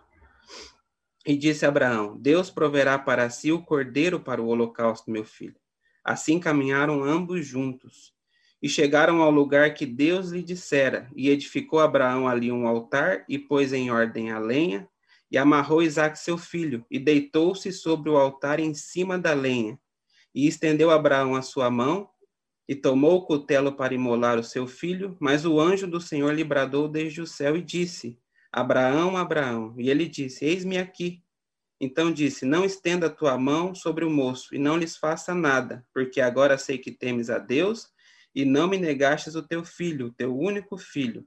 E 1.24 1.36
disse 1.36 1.64
Abraão: 1.64 2.16
Deus 2.18 2.50
proverá 2.50 2.98
para 2.98 3.30
si 3.30 3.52
o 3.52 3.62
cordeiro 3.62 4.20
para 4.20 4.42
o 4.42 4.48
holocausto, 4.48 5.10
meu 5.10 5.24
filho. 5.24 5.56
Assim 6.04 6.40
caminharam 6.40 7.04
ambos 7.04 7.46
juntos. 7.46 8.12
E 8.62 8.68
chegaram 8.68 9.22
ao 9.22 9.30
lugar 9.30 9.72
que 9.74 9.86
Deus 9.86 10.30
lhe 10.30 10.42
dissera, 10.42 11.10
e 11.16 11.30
edificou 11.30 11.78
Abraão 11.78 12.28
ali 12.28 12.52
um 12.52 12.66
altar, 12.66 13.24
e 13.28 13.38
pôs 13.38 13.72
em 13.72 13.90
ordem 13.90 14.30
a 14.30 14.38
lenha, 14.38 14.88
e 15.30 15.38
amarrou 15.38 15.82
Isaque 15.82 16.18
seu 16.18 16.36
filho, 16.36 16.84
e 16.90 16.98
deitou-se 16.98 17.72
sobre 17.72 18.10
o 18.10 18.16
altar 18.16 18.60
em 18.60 18.74
cima 18.74 19.18
da 19.18 19.32
lenha. 19.32 19.78
E 20.34 20.46
estendeu 20.46 20.90
Abraão 20.90 21.34
a 21.34 21.42
sua 21.42 21.70
mão, 21.70 22.08
e 22.68 22.74
tomou 22.74 23.16
o 23.16 23.26
cutelo 23.26 23.72
para 23.72 23.94
imolar 23.94 24.38
o 24.38 24.44
seu 24.44 24.66
filho, 24.66 25.16
mas 25.18 25.44
o 25.44 25.58
anjo 25.58 25.88
do 25.88 26.00
Senhor 26.00 26.32
lhe 26.32 26.44
bradou 26.44 26.86
desde 26.86 27.20
o 27.20 27.26
céu 27.26 27.56
e 27.56 27.62
disse: 27.62 28.16
Abraão, 28.52 29.16
Abraão. 29.16 29.74
E 29.76 29.90
ele 29.90 30.06
disse: 30.06 30.44
Eis-me 30.44 30.78
aqui. 30.78 31.20
Então 31.80 32.12
disse: 32.12 32.44
Não 32.44 32.64
estenda 32.64 33.06
a 33.06 33.10
tua 33.10 33.36
mão 33.36 33.74
sobre 33.74 34.04
o 34.04 34.10
moço 34.10 34.54
e 34.54 34.58
não 34.58 34.76
lhes 34.76 34.96
faça 34.96 35.34
nada, 35.34 35.84
porque 35.92 36.20
agora 36.20 36.56
sei 36.56 36.78
que 36.78 36.92
temes 36.92 37.28
a 37.28 37.38
Deus 37.38 37.88
e 38.34 38.44
não 38.44 38.68
me 38.68 38.78
negastes 38.78 39.34
o 39.34 39.42
teu 39.42 39.64
filho, 39.64 40.06
o 40.06 40.12
teu 40.12 40.36
único 40.36 40.76
filho. 40.76 41.26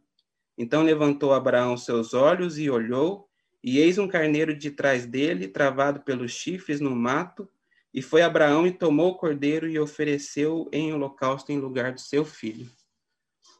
Então 0.57 0.83
levantou 0.83 1.33
Abraão 1.33 1.75
seus 1.77 2.13
olhos 2.13 2.57
e 2.57 2.69
olhou, 2.69 3.27
e 3.63 3.79
eis 3.79 3.97
um 3.97 4.07
carneiro 4.07 4.55
de 4.55 4.71
trás 4.71 5.05
dele, 5.05 5.47
travado 5.47 6.01
pelos 6.01 6.31
chifres 6.31 6.79
no 6.79 6.95
mato, 6.95 7.49
e 7.93 8.01
foi 8.01 8.21
Abraão 8.21 8.65
e 8.65 8.71
tomou 8.71 9.11
o 9.11 9.17
cordeiro 9.17 9.67
e 9.67 9.79
ofereceu 9.79 10.67
em 10.71 10.91
holocausto 10.93 11.51
em 11.51 11.59
lugar 11.59 11.93
do 11.93 12.01
seu 12.01 12.25
filho. 12.25 12.69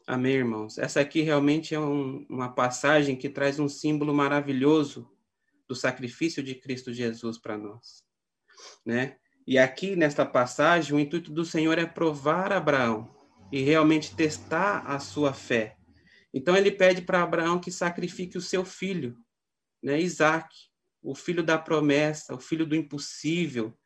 Amém, 0.06 0.34
irmãos? 0.34 0.76
Essa 0.76 1.00
aqui 1.00 1.22
realmente 1.22 1.74
é 1.74 1.80
um, 1.80 2.26
uma 2.28 2.52
passagem 2.52 3.16
que 3.16 3.28
traz 3.28 3.58
um 3.58 3.68
símbolo 3.68 4.12
maravilhoso 4.12 5.08
do 5.66 5.74
sacrifício 5.74 6.42
de 6.42 6.54
Cristo 6.54 6.92
Jesus 6.92 7.38
para 7.38 7.56
nós, 7.56 8.04
né? 8.84 9.16
E 9.46 9.58
aqui 9.58 9.94
nesta 9.94 10.24
passagem 10.24 10.94
o 10.94 11.00
intuito 11.00 11.30
do 11.30 11.44
Senhor 11.44 11.78
é 11.78 11.86
provar 11.86 12.52
Abraão 12.52 13.14
e 13.52 13.62
realmente 13.62 14.14
testar 14.14 14.80
a 14.86 14.98
sua 14.98 15.32
fé. 15.32 15.76
Então 16.32 16.56
ele 16.56 16.70
pede 16.70 17.02
para 17.02 17.22
Abraão 17.22 17.60
que 17.60 17.70
sacrifique 17.70 18.36
o 18.36 18.42
seu 18.42 18.64
filho, 18.64 19.16
né, 19.82 20.00
Isaac, 20.00 20.48
o 21.04 21.14
filho 21.14 21.42
da 21.42 21.58
promessa, 21.58 22.34
o 22.34 22.40
filho 22.40 22.64
do 22.66 22.74
impossível, 22.74 23.76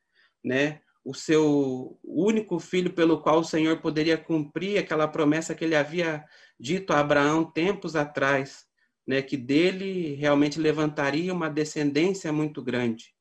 né? 0.42 0.80
O 1.04 1.12
seu 1.12 1.98
único 2.04 2.60
filho 2.60 2.92
pelo 2.92 3.20
qual 3.20 3.40
o 3.40 3.44
Senhor 3.44 3.80
poderia 3.80 4.16
cumprir 4.16 4.78
aquela 4.78 5.08
promessa 5.08 5.54
que 5.54 5.64
ele 5.64 5.74
havia 5.74 6.24
dito 6.58 6.92
a 6.92 7.00
Abraão 7.00 7.44
tempos 7.44 7.96
atrás, 7.96 8.66
né, 9.06 9.22
que 9.22 9.36
dele 9.36 10.14
realmente 10.14 10.60
levantaria 10.60 11.32
uma 11.32 11.48
descendência 11.48 12.32
muito 12.32 12.62
grande, 12.62 13.14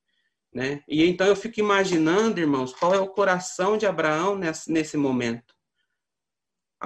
né? 0.54 0.84
E 0.88 1.04
então 1.06 1.26
eu 1.26 1.36
fico 1.36 1.60
imaginando, 1.60 2.40
irmãos, 2.40 2.74
qual 2.74 2.94
é 2.94 3.00
o 3.00 3.08
coração 3.08 3.78
de 3.78 3.86
Abraão 3.86 4.38
nesse, 4.38 4.72
nesse 4.72 4.98
momento. 4.98 5.57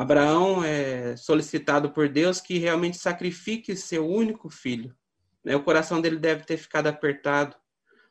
Abraão 0.02 0.64
é 0.64 1.16
solicitado 1.16 1.92
por 1.92 2.10
Deus 2.10 2.42
que 2.42 2.58
realmente 2.58 2.98
sacrifique 2.98 3.76
seu 3.76 4.10
único 4.10 4.50
filho. 4.50 4.96
Né? 5.44 5.56
O 5.56 5.64
coração 5.64 6.02
dele 6.02 6.18
deve 6.18 6.44
ter 6.44 6.58
ficado 6.58 6.88
apertado, 6.88 7.56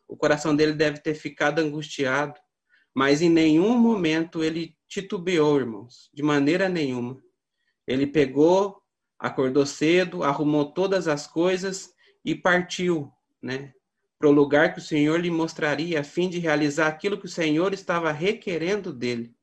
o 0.06 0.16
coração 0.16 0.54
dele 0.54 0.72
deve 0.72 1.00
ter 1.00 1.14
ficado 1.14 1.58
angustiado, 1.58 2.38
mas 2.94 3.20
em 3.20 3.28
nenhum 3.28 3.76
momento 3.76 4.44
ele 4.44 4.76
titubeou, 4.86 5.58
irmãos, 5.58 6.08
de 6.14 6.22
maneira 6.22 6.68
nenhuma. 6.68 7.20
Ele 7.88 8.06
pegou, 8.06 8.80
acordou 9.18 9.66
cedo, 9.66 10.22
arrumou 10.22 10.72
todas 10.72 11.08
as 11.08 11.26
coisas 11.26 11.92
e 12.24 12.36
partiu, 12.36 13.12
né, 13.42 13.72
para 14.16 14.28
o 14.28 14.32
lugar 14.32 14.74
que 14.74 14.78
o 14.78 14.84
Senhor 14.84 15.18
lhe 15.18 15.30
mostraria, 15.30 15.98
a 15.98 16.04
fim 16.04 16.28
de 16.28 16.38
realizar 16.38 16.86
aquilo 16.86 17.18
que 17.18 17.26
o 17.26 17.28
Senhor 17.28 17.74
estava 17.74 18.12
requerendo 18.12 18.92
dele. 18.92 19.34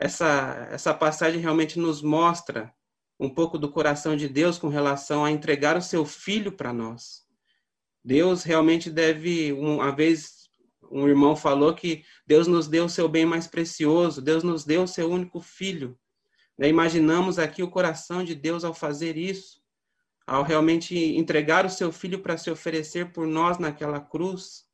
Essa, 0.00 0.66
essa 0.70 0.94
passagem 0.94 1.42
realmente 1.42 1.78
nos 1.78 2.00
mostra 2.00 2.74
um 3.18 3.28
pouco 3.28 3.58
do 3.58 3.70
coração 3.70 4.16
de 4.16 4.26
Deus 4.26 4.56
com 4.56 4.68
relação 4.68 5.26
a 5.26 5.30
entregar 5.30 5.76
o 5.76 5.82
seu 5.82 6.06
filho 6.06 6.50
para 6.50 6.72
nós. 6.72 7.26
Deus 8.02 8.42
realmente 8.42 8.88
deve, 8.88 9.52
uma 9.52 9.94
vez 9.94 10.48
um 10.90 11.06
irmão 11.06 11.36
falou 11.36 11.74
que 11.74 12.02
Deus 12.26 12.46
nos 12.46 12.66
deu 12.66 12.86
o 12.86 12.88
seu 12.88 13.10
bem 13.10 13.26
mais 13.26 13.46
precioso, 13.46 14.22
Deus 14.22 14.42
nos 14.42 14.64
deu 14.64 14.84
o 14.84 14.88
seu 14.88 15.10
único 15.10 15.38
filho. 15.38 15.98
Né? 16.56 16.68
Imaginamos 16.68 17.38
aqui 17.38 17.62
o 17.62 17.70
coração 17.70 18.24
de 18.24 18.34
Deus 18.34 18.64
ao 18.64 18.72
fazer 18.72 19.18
isso, 19.18 19.60
ao 20.26 20.42
realmente 20.42 20.96
entregar 20.96 21.66
o 21.66 21.70
seu 21.70 21.92
filho 21.92 22.20
para 22.20 22.38
se 22.38 22.50
oferecer 22.50 23.12
por 23.12 23.26
nós 23.26 23.58
naquela 23.58 24.00
cruz. 24.00 24.64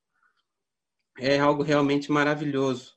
É 1.19 1.41
algo 1.41 1.65
realmente 1.65 2.13
maravilhoso. 2.13 2.96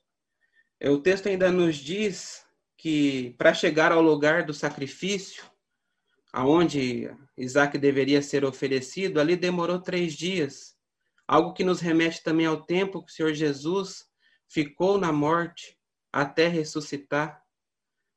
O 0.81 0.97
texto 0.97 1.27
ainda 1.27 1.51
nos 1.51 1.75
diz 1.75 2.45
que 2.77 3.35
para 3.37 3.53
chegar 3.53 3.91
ao 3.91 4.01
lugar 4.01 4.45
do 4.45 4.53
sacrifício, 4.53 5.43
aonde 6.31 7.11
Isaac 7.37 7.77
deveria 7.77 8.21
ser 8.21 8.45
oferecido, 8.45 9.19
ali 9.19 9.35
demorou 9.35 9.79
três 9.79 10.13
dias. 10.13 10.75
Algo 11.27 11.53
que 11.53 11.65
nos 11.65 11.81
remete 11.81 12.23
também 12.23 12.45
ao 12.45 12.63
tempo 12.63 13.03
que 13.03 13.11
o 13.11 13.13
Senhor 13.13 13.33
Jesus 13.33 14.05
ficou 14.47 14.97
na 14.97 15.11
morte 15.11 15.77
até 16.13 16.47
ressuscitar. 16.47 17.43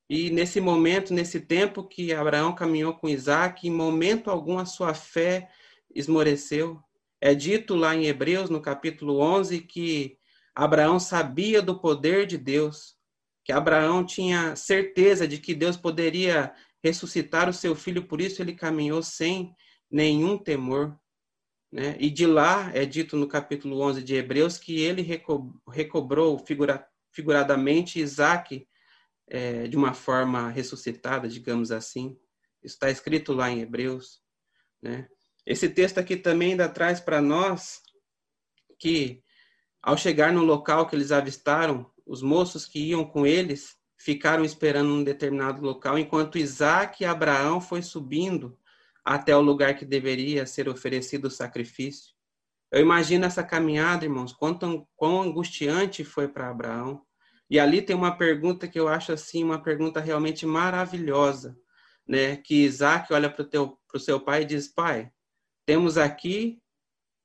E 0.09 0.31
nesse 0.31 0.61
momento, 0.61 1.13
nesse 1.13 1.41
tempo 1.41 1.83
que 1.83 2.13
Abraão 2.13 2.55
caminhou 2.55 2.95
com 2.95 3.09
Isaac, 3.09 3.67
em 3.67 3.71
momento 3.71 4.31
algum 4.31 4.59
a 4.59 4.65
sua 4.65 4.95
fé 4.95 5.51
esmoreceu. 5.95 6.81
É 7.21 7.35
dito 7.35 7.75
lá 7.75 7.95
em 7.95 8.07
Hebreus, 8.07 8.49
no 8.49 8.61
capítulo 8.61 9.19
11, 9.19 9.61
que 9.63 10.19
Abraão 10.55 11.01
sabia 11.01 11.63
do 11.63 11.79
poder 11.79 12.27
de 12.27 12.37
Deus, 12.37 12.97
que 13.45 13.53
Abraão 13.53 14.05
tinha 14.05 14.55
certeza 14.55 15.27
de 15.27 15.39
que 15.39 15.55
Deus 15.55 15.77
poderia 15.77 16.55
ressuscitar 16.83 17.49
o 17.49 17.53
seu 17.53 17.75
filho, 17.75 18.07
por 18.07 18.21
isso 18.21 18.43
ele 18.43 18.55
caminhou 18.55 19.03
sem 19.03 19.55
nenhum 19.91 20.37
temor. 20.37 20.99
Né? 21.71 21.97
E 21.99 22.11
de 22.11 22.27
lá 22.27 22.71
é 22.75 22.85
dito 22.85 23.17
no 23.17 23.27
capítulo 23.27 23.81
11 23.81 24.03
de 24.03 24.15
Hebreus 24.15 24.59
que 24.59 24.81
ele 24.81 25.03
recobrou 25.69 26.39
figura, 26.39 26.87
figuradamente 27.11 28.01
Isaac 28.01 28.67
é, 29.29 29.67
de 29.67 29.77
uma 29.77 29.95
forma 29.95 30.51
ressuscitada, 30.51 31.29
digamos 31.29 31.71
assim. 31.71 32.17
Está 32.63 32.91
escrito 32.91 33.33
lá 33.33 33.51
em 33.51 33.61
Hebreus. 33.61 34.21
Né? 34.83 35.09
Esse 35.47 35.69
texto 35.69 35.99
aqui 35.99 36.17
também 36.17 36.53
ainda 36.53 36.69
traz 36.69 37.01
para 37.01 37.21
nós 37.21 37.81
que, 38.79 39.23
ao 39.83 39.97
chegar 39.97 40.33
no 40.33 40.45
local 40.45 40.87
que 40.87 40.95
eles 40.95 41.11
avistaram, 41.11 41.91
os 42.07 42.23
moços 42.23 42.67
que 42.67 42.79
iam 42.79 43.05
com 43.05 43.27
eles 43.27 43.77
ficaram 43.99 44.45
esperando 44.45 44.89
num 44.89 45.05
determinado 45.05 45.63
local, 45.63 45.99
enquanto 45.99 46.39
Isaac 46.39 47.03
e 47.03 47.07
Abraão 47.07 47.61
foi 47.61 47.83
subindo 47.83 48.59
até 49.05 49.37
o 49.37 49.41
lugar 49.41 49.75
que 49.77 49.85
deveria 49.85 50.47
ser 50.47 50.69
oferecido 50.69 51.27
o 51.27 51.31
sacrifício. 51.31 52.15
Eu 52.71 52.81
imagino 52.81 53.25
essa 53.27 53.43
caminhada, 53.43 54.05
irmãos, 54.05 54.33
quanto, 54.33 54.89
quão 54.97 55.23
angustiante 55.23 56.05
foi 56.05 56.27
para 56.27 56.49
Abraão. 56.49 57.03
E 57.51 57.61
ali 57.61 57.83
tem 57.83 57.95
uma 57.95 58.17
pergunta 58.17 58.67
que 58.67 58.81
eu 58.81 58.89
acho 58.89 59.13
assim, 59.13 59.45
uma 59.45 59.63
pergunta 59.63 60.01
realmente 60.01 60.47
maravilhosa, 60.47 61.57
né? 62.09 62.37
Que 62.37 62.65
Isaac 62.65 63.13
olha 63.13 63.29
para 63.29 63.47
o 63.95 63.99
seu 64.01 64.19
pai 64.19 64.43
e 64.43 64.47
diz: 64.47 64.69
Pai, 64.69 65.13
temos 65.67 65.99
aqui 65.99 66.63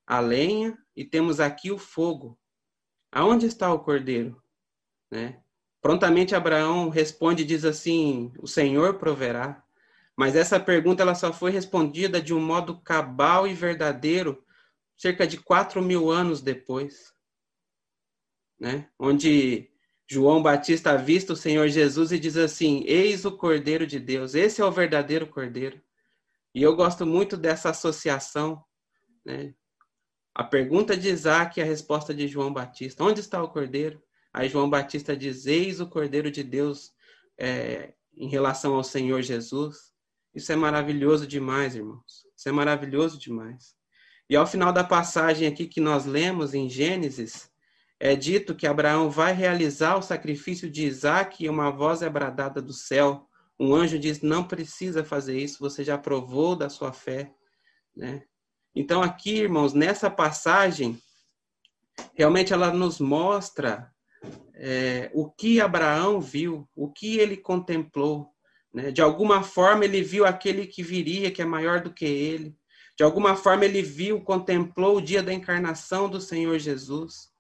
a 0.06 0.20
lenha 0.20 0.78
e 0.96 1.06
temos 1.06 1.40
aqui 1.40 1.72
o 1.72 1.78
fogo. 1.78 2.38
Aonde 3.12 3.46
está 3.46 3.74
o 3.74 3.80
cordeiro? 3.80 4.42
Né? 5.12 5.42
Prontamente 5.82 6.36
Abraão 6.36 6.90
responde 6.90 7.44
e 7.44 7.46
diz 7.46 7.64
assim: 7.64 8.32
O 8.40 8.48
Senhor 8.48 8.96
proverá. 8.96 9.64
Mas 10.16 10.36
essa 10.36 10.60
pergunta 10.60 11.04
ela 11.04 11.14
só 11.14 11.32
foi 11.32 11.52
respondida 11.52 12.20
de 12.20 12.34
um 12.34 12.42
modo 12.42 12.82
cabal 12.82 13.48
e 13.48 13.54
verdadeiro 13.54 14.44
cerca 14.98 15.28
de 15.28 15.38
quatro 15.38 15.80
mil 15.82 16.10
anos 16.10 16.42
depois, 16.42 17.14
né? 18.60 18.90
Onde 18.98 19.70
João 20.10 20.42
Batista 20.42 20.92
avista 20.92 21.34
o 21.34 21.36
Senhor 21.36 21.68
Jesus 21.68 22.12
e 22.12 22.20
diz 22.20 22.36
assim: 22.36 22.84
Eis 22.86 23.26
o 23.26 23.38
Cordeiro 23.38 23.86
de 23.86 24.00
Deus. 24.00 24.34
Esse 24.34 24.62
é 24.62 24.66
o 24.66 24.72
verdadeiro 24.72 25.28
Cordeiro. 25.28 25.80
E 26.56 26.64
eu 26.64 26.76
gosto 26.76 27.06
muito 27.06 27.38
dessa 27.38 27.70
associação, 27.70 28.64
né? 29.24 29.54
A 30.38 30.44
pergunta 30.44 30.96
de 30.96 31.10
Isaac 31.10 31.60
e 31.60 31.64
a 31.64 31.66
resposta 31.66 32.14
de 32.14 32.28
João 32.28 32.54
Batista: 32.54 33.04
Onde 33.04 33.22
está 33.22 33.42
o 33.42 33.50
Cordeiro? 33.50 34.00
Aí 34.32 34.48
João 34.48 34.70
Batista 34.70 35.18
diz: 35.18 35.48
Eis 35.48 35.80
o 35.80 35.88
Cordeiro 35.88 36.30
de 36.30 36.44
Deus 36.44 36.94
é, 37.40 37.96
em 38.16 38.30
relação 38.30 38.76
ao 38.76 38.84
Senhor 38.84 39.24
Jesus. 39.24 39.92
Isso 40.36 40.52
é 40.52 40.56
maravilhoso 40.56 41.26
demais, 41.26 41.76
irmãos. 41.76 42.24
Isso 42.36 42.48
é 42.48 42.52
maravilhoso 42.52 43.18
demais. 43.18 43.76
E 44.30 44.36
ao 44.36 44.46
final 44.46 44.72
da 44.72 44.84
passagem 44.84 45.48
aqui 45.48 45.66
que 45.66 45.82
nós 45.82 46.06
lemos 46.06 46.54
em 46.54 46.70
Gênesis, 46.70 47.50
é 48.00 48.16
dito 48.16 48.54
que 48.54 48.68
Abraão 48.68 49.10
vai 49.10 49.34
realizar 49.34 49.98
o 49.98 50.04
sacrifício 50.04 50.70
de 50.70 50.86
Isaac 50.86 51.44
e 51.44 51.50
uma 51.50 51.72
voz 51.72 52.04
é 52.04 52.10
bradada 52.12 52.62
do 52.62 52.74
céu. 52.74 53.28
Um 53.60 53.74
anjo 53.74 53.98
diz: 53.98 54.22
Não 54.22 54.44
precisa 54.44 55.04
fazer 55.04 55.40
isso, 55.40 55.58
você 55.60 55.84
já 55.84 55.98
provou 55.98 56.56
da 56.56 56.70
sua 56.70 56.94
fé. 56.94 57.34
Né? 57.96 58.22
Então, 58.80 59.02
aqui, 59.02 59.40
irmãos, 59.40 59.74
nessa 59.74 60.08
passagem, 60.08 61.02
realmente 62.14 62.54
ela 62.54 62.72
nos 62.72 63.00
mostra 63.00 63.92
é, 64.54 65.10
o 65.16 65.28
que 65.32 65.60
Abraão 65.60 66.22
viu, 66.22 66.70
o 66.76 66.88
que 66.88 67.18
ele 67.18 67.38
contemplou. 67.38 68.30
Né? 68.72 68.92
De 68.92 69.02
alguma 69.02 69.42
forma, 69.42 69.84
ele 69.84 70.04
viu 70.04 70.28
aquele 70.28 70.68
que 70.68 70.84
viria, 70.84 71.32
que 71.32 71.42
é 71.42 71.46
maior 71.46 71.82
do 71.82 71.92
que 71.92 72.06
ele. 72.06 72.56
De 72.96 73.04
alguma 73.04 73.36
forma, 73.36 73.66
ele 73.66 73.82
viu, 73.82 74.22
contemplou 74.22 74.98
o 74.98 75.02
dia 75.02 75.24
da 75.24 75.34
encarnação 75.34 76.08
do 76.08 76.22
Senhor 76.22 76.60
Jesus. 76.60 77.32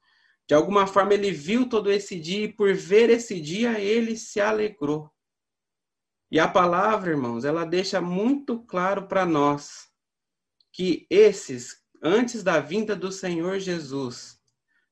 De 0.48 0.56
alguma 0.56 0.88
forma, 0.88 1.14
ele 1.14 1.30
viu 1.30 1.70
todo 1.70 1.92
esse 1.92 2.20
dia 2.20 2.46
e, 2.46 2.52
por 2.52 2.74
ver 2.74 3.12
esse 3.12 3.40
dia, 3.40 3.80
ele 3.80 4.18
se 4.18 4.42
alegrou. 4.42 5.08
E 6.32 6.40
a 6.40 6.48
palavra, 6.48 7.12
irmãos, 7.12 7.46
ela 7.46 7.64
deixa 7.64 8.02
muito 8.02 8.60
claro 8.64 9.04
para 9.04 9.24
nós 9.24 9.87
que 10.78 11.08
esses, 11.10 11.78
antes 12.04 12.44
da 12.44 12.60
vinda 12.60 12.96
do 12.96 13.12
Senhor 13.12 13.58
Jesus, 13.58 14.40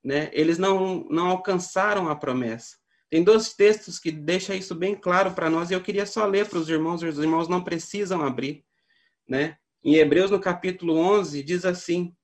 né? 0.03 0.31
Eles 0.33 0.57
não, 0.57 1.05
não 1.11 1.27
alcançaram 1.27 2.09
a 2.09 2.15
promessa. 2.15 2.77
Tem 3.07 3.23
dois 3.23 3.53
textos 3.53 3.99
que 3.99 4.11
deixam 4.11 4.55
isso 4.55 4.73
bem 4.73 4.95
claro 4.95 5.35
para 5.35 5.47
nós 5.47 5.69
e 5.69 5.75
eu 5.75 5.81
queria 5.81 6.07
só 6.07 6.25
ler 6.25 6.49
para 6.49 6.57
os 6.57 6.69
irmãos, 6.69 7.03
os 7.03 7.19
irmãos 7.19 7.47
não 7.47 7.63
precisam 7.63 8.23
abrir, 8.23 8.65
né? 9.29 9.57
Em 9.83 9.93
Hebreus, 9.93 10.31
no 10.31 10.39
capítulo 10.39 10.97
11, 10.97 11.43
diz 11.43 11.65
assim: 11.65 12.15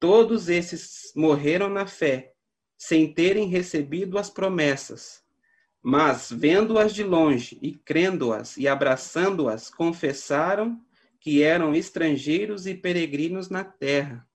Todos 0.00 0.48
esses 0.48 1.12
morreram 1.14 1.68
na 1.68 1.86
fé, 1.86 2.32
sem 2.76 3.14
terem 3.14 3.46
recebido 3.46 4.18
as 4.18 4.28
promessas, 4.28 5.22
mas 5.80 6.32
vendo-as 6.32 6.92
de 6.92 7.04
longe 7.04 7.60
e 7.62 7.76
crendo-as 7.76 8.56
e 8.56 8.66
abraçando-as, 8.66 9.70
confessaram 9.70 10.84
que 11.24 11.42
eram 11.42 11.74
estrangeiros 11.74 12.66
e 12.66 12.74
peregrinos 12.74 13.48
na 13.48 13.64
terra. 13.64 14.28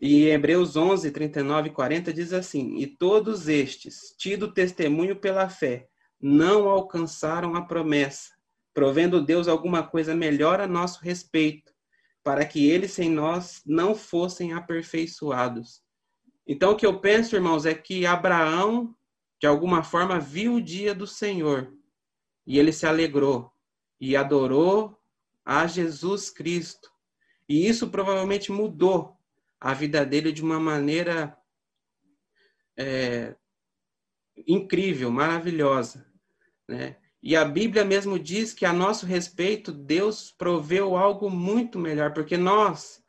E 0.00 0.24
Hebreus 0.24 0.74
11, 0.74 1.12
39 1.12 1.68
e 1.68 1.72
40 1.72 2.12
diz 2.12 2.32
assim: 2.32 2.76
E 2.78 2.88
todos 2.88 3.46
estes, 3.46 4.12
tido 4.18 4.52
testemunho 4.52 5.14
pela 5.14 5.48
fé, 5.48 5.86
não 6.20 6.68
alcançaram 6.68 7.54
a 7.54 7.62
promessa, 7.62 8.32
provendo 8.74 9.24
Deus 9.24 9.46
alguma 9.46 9.84
coisa 9.84 10.12
melhor 10.12 10.60
a 10.60 10.66
nosso 10.66 11.04
respeito, 11.04 11.72
para 12.24 12.44
que 12.44 12.68
eles 12.68 12.90
sem 12.90 13.08
nós 13.08 13.62
não 13.64 13.94
fossem 13.94 14.54
aperfeiçoados. 14.54 15.82
Então, 16.44 16.72
o 16.72 16.76
que 16.76 16.86
eu 16.86 16.98
penso, 16.98 17.36
irmãos, 17.36 17.64
é 17.64 17.74
que 17.74 18.04
Abraão, 18.04 18.92
de 19.40 19.46
alguma 19.46 19.84
forma, 19.84 20.18
viu 20.18 20.54
o 20.54 20.60
dia 20.60 20.92
do 20.92 21.06
Senhor 21.06 21.72
e 22.44 22.58
ele 22.58 22.72
se 22.72 22.86
alegrou 22.86 23.52
e 24.00 24.16
adorou 24.16 24.95
a 25.46 25.68
Jesus 25.68 26.28
Cristo. 26.28 26.90
E 27.48 27.68
isso 27.68 27.88
provavelmente 27.88 28.50
mudou 28.50 29.16
a 29.60 29.72
vida 29.72 30.04
dele 30.04 30.32
de 30.32 30.42
uma 30.42 30.58
maneira 30.58 31.38
é, 32.76 33.36
incrível, 34.46 35.10
maravilhosa, 35.10 36.04
né? 36.68 36.96
E 37.22 37.34
a 37.34 37.44
Bíblia 37.44 37.84
mesmo 37.84 38.18
diz 38.18 38.52
que 38.52 38.64
a 38.64 38.72
nosso 38.72 39.06
respeito 39.06 39.72
Deus 39.72 40.30
proveu 40.30 40.96
algo 40.96 41.30
muito 41.30 41.78
melhor, 41.78 42.12
porque 42.12 42.36
nós 42.36 43.02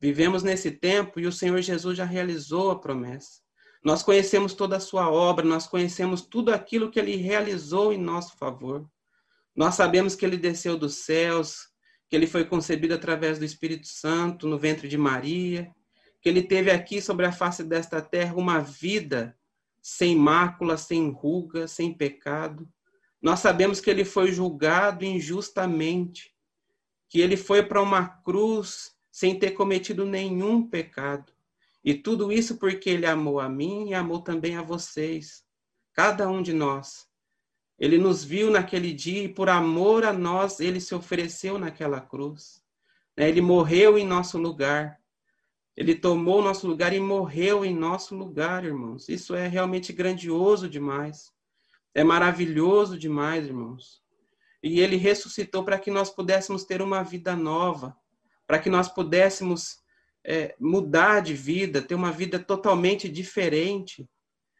vivemos 0.00 0.42
nesse 0.42 0.70
tempo 0.70 1.20
e 1.20 1.26
o 1.26 1.32
Senhor 1.32 1.60
Jesus 1.60 1.96
já 1.96 2.04
realizou 2.04 2.70
a 2.70 2.80
promessa. 2.80 3.40
Nós 3.84 4.02
conhecemos 4.02 4.54
toda 4.54 4.76
a 4.76 4.80
sua 4.80 5.10
obra, 5.10 5.44
nós 5.44 5.66
conhecemos 5.66 6.22
tudo 6.22 6.52
aquilo 6.52 6.90
que 6.90 6.98
ele 6.98 7.16
realizou 7.16 7.92
em 7.92 7.98
nosso 7.98 8.36
favor. 8.36 8.88
Nós 9.54 9.74
sabemos 9.74 10.14
que 10.14 10.24
ele 10.24 10.36
desceu 10.36 10.76
dos 10.76 11.04
céus, 11.04 11.71
que 12.12 12.16
ele 12.16 12.26
foi 12.26 12.44
concebido 12.44 12.92
através 12.92 13.38
do 13.38 13.44
Espírito 13.46 13.88
Santo 13.88 14.46
no 14.46 14.58
ventre 14.58 14.86
de 14.86 14.98
Maria, 14.98 15.74
que 16.20 16.28
ele 16.28 16.42
teve 16.42 16.70
aqui 16.70 17.00
sobre 17.00 17.24
a 17.24 17.32
face 17.32 17.64
desta 17.64 18.02
terra 18.02 18.34
uma 18.34 18.60
vida 18.60 19.34
sem 19.80 20.14
mácula, 20.14 20.76
sem 20.76 21.10
ruga, 21.10 21.66
sem 21.66 21.90
pecado. 21.90 22.68
Nós 23.22 23.40
sabemos 23.40 23.80
que 23.80 23.88
ele 23.88 24.04
foi 24.04 24.30
julgado 24.30 25.06
injustamente, 25.06 26.34
que 27.08 27.18
ele 27.18 27.34
foi 27.34 27.62
para 27.62 27.80
uma 27.80 28.06
cruz 28.06 28.94
sem 29.10 29.38
ter 29.38 29.52
cometido 29.52 30.04
nenhum 30.04 30.68
pecado. 30.68 31.32
E 31.82 31.94
tudo 31.94 32.30
isso 32.30 32.58
porque 32.58 32.90
ele 32.90 33.06
amou 33.06 33.40
a 33.40 33.48
mim 33.48 33.88
e 33.88 33.94
amou 33.94 34.20
também 34.20 34.54
a 34.58 34.62
vocês, 34.62 35.42
cada 35.94 36.28
um 36.28 36.42
de 36.42 36.52
nós. 36.52 37.06
Ele 37.82 37.98
nos 37.98 38.22
viu 38.22 38.48
naquele 38.48 38.92
dia 38.92 39.24
e 39.24 39.28
por 39.28 39.48
amor 39.48 40.04
a 40.04 40.12
nós 40.12 40.60
ele 40.60 40.80
se 40.80 40.94
ofereceu 40.94 41.58
naquela 41.58 42.00
cruz. 42.00 42.62
Ele 43.16 43.40
morreu 43.40 43.98
em 43.98 44.06
nosso 44.06 44.38
lugar. 44.38 45.00
Ele 45.76 45.92
tomou 45.92 46.38
o 46.38 46.44
nosso 46.44 46.64
lugar 46.68 46.92
e 46.92 47.00
morreu 47.00 47.64
em 47.64 47.74
nosso 47.74 48.14
lugar, 48.14 48.64
irmãos. 48.64 49.08
Isso 49.08 49.34
é 49.34 49.48
realmente 49.48 49.92
grandioso 49.92 50.68
demais. 50.68 51.32
É 51.92 52.04
maravilhoso 52.04 52.96
demais, 52.96 53.46
irmãos. 53.46 54.00
E 54.62 54.78
ele 54.78 54.94
ressuscitou 54.94 55.64
para 55.64 55.76
que 55.76 55.90
nós 55.90 56.08
pudéssemos 56.08 56.62
ter 56.62 56.80
uma 56.82 57.02
vida 57.02 57.34
nova, 57.34 57.96
para 58.46 58.60
que 58.60 58.70
nós 58.70 58.88
pudéssemos 58.88 59.78
é, 60.24 60.54
mudar 60.60 61.18
de 61.18 61.34
vida, 61.34 61.82
ter 61.82 61.96
uma 61.96 62.12
vida 62.12 62.38
totalmente 62.38 63.08
diferente. 63.08 64.08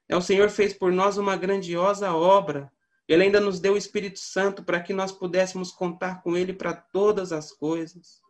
É, 0.08 0.16
o 0.16 0.20
Senhor 0.20 0.50
fez 0.50 0.72
por 0.72 0.90
nós 0.90 1.18
uma 1.18 1.36
grandiosa 1.36 2.12
obra. 2.12 2.68
Ele 3.12 3.24
ainda 3.24 3.40
nos 3.40 3.60
deu 3.60 3.74
o 3.74 3.76
Espírito 3.76 4.18
Santo 4.18 4.64
para 4.64 4.80
que 4.80 4.94
nós 4.94 5.12
pudéssemos 5.12 5.70
contar 5.70 6.22
com 6.22 6.34
Ele 6.34 6.54
para 6.54 6.72
todas 6.72 7.30
as 7.30 7.52
coisas. 7.52 8.22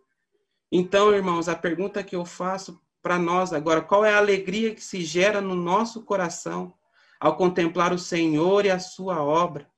Então, 0.72 1.14
irmãos, 1.14 1.48
a 1.48 1.54
pergunta 1.54 2.02
que 2.02 2.16
eu 2.16 2.24
faço 2.24 2.82
para 3.00 3.16
nós 3.16 3.52
agora, 3.52 3.80
qual 3.80 4.04
é 4.04 4.12
a 4.12 4.18
alegria 4.18 4.74
que 4.74 4.82
se 4.82 5.04
gera 5.04 5.40
no 5.40 5.54
nosso 5.54 6.02
coração 6.02 6.74
ao 7.20 7.36
contemplar 7.36 7.92
o 7.92 7.98
Senhor 7.98 8.66
e 8.66 8.70
a 8.70 8.80
sua 8.80 9.22
obra? 9.22 9.70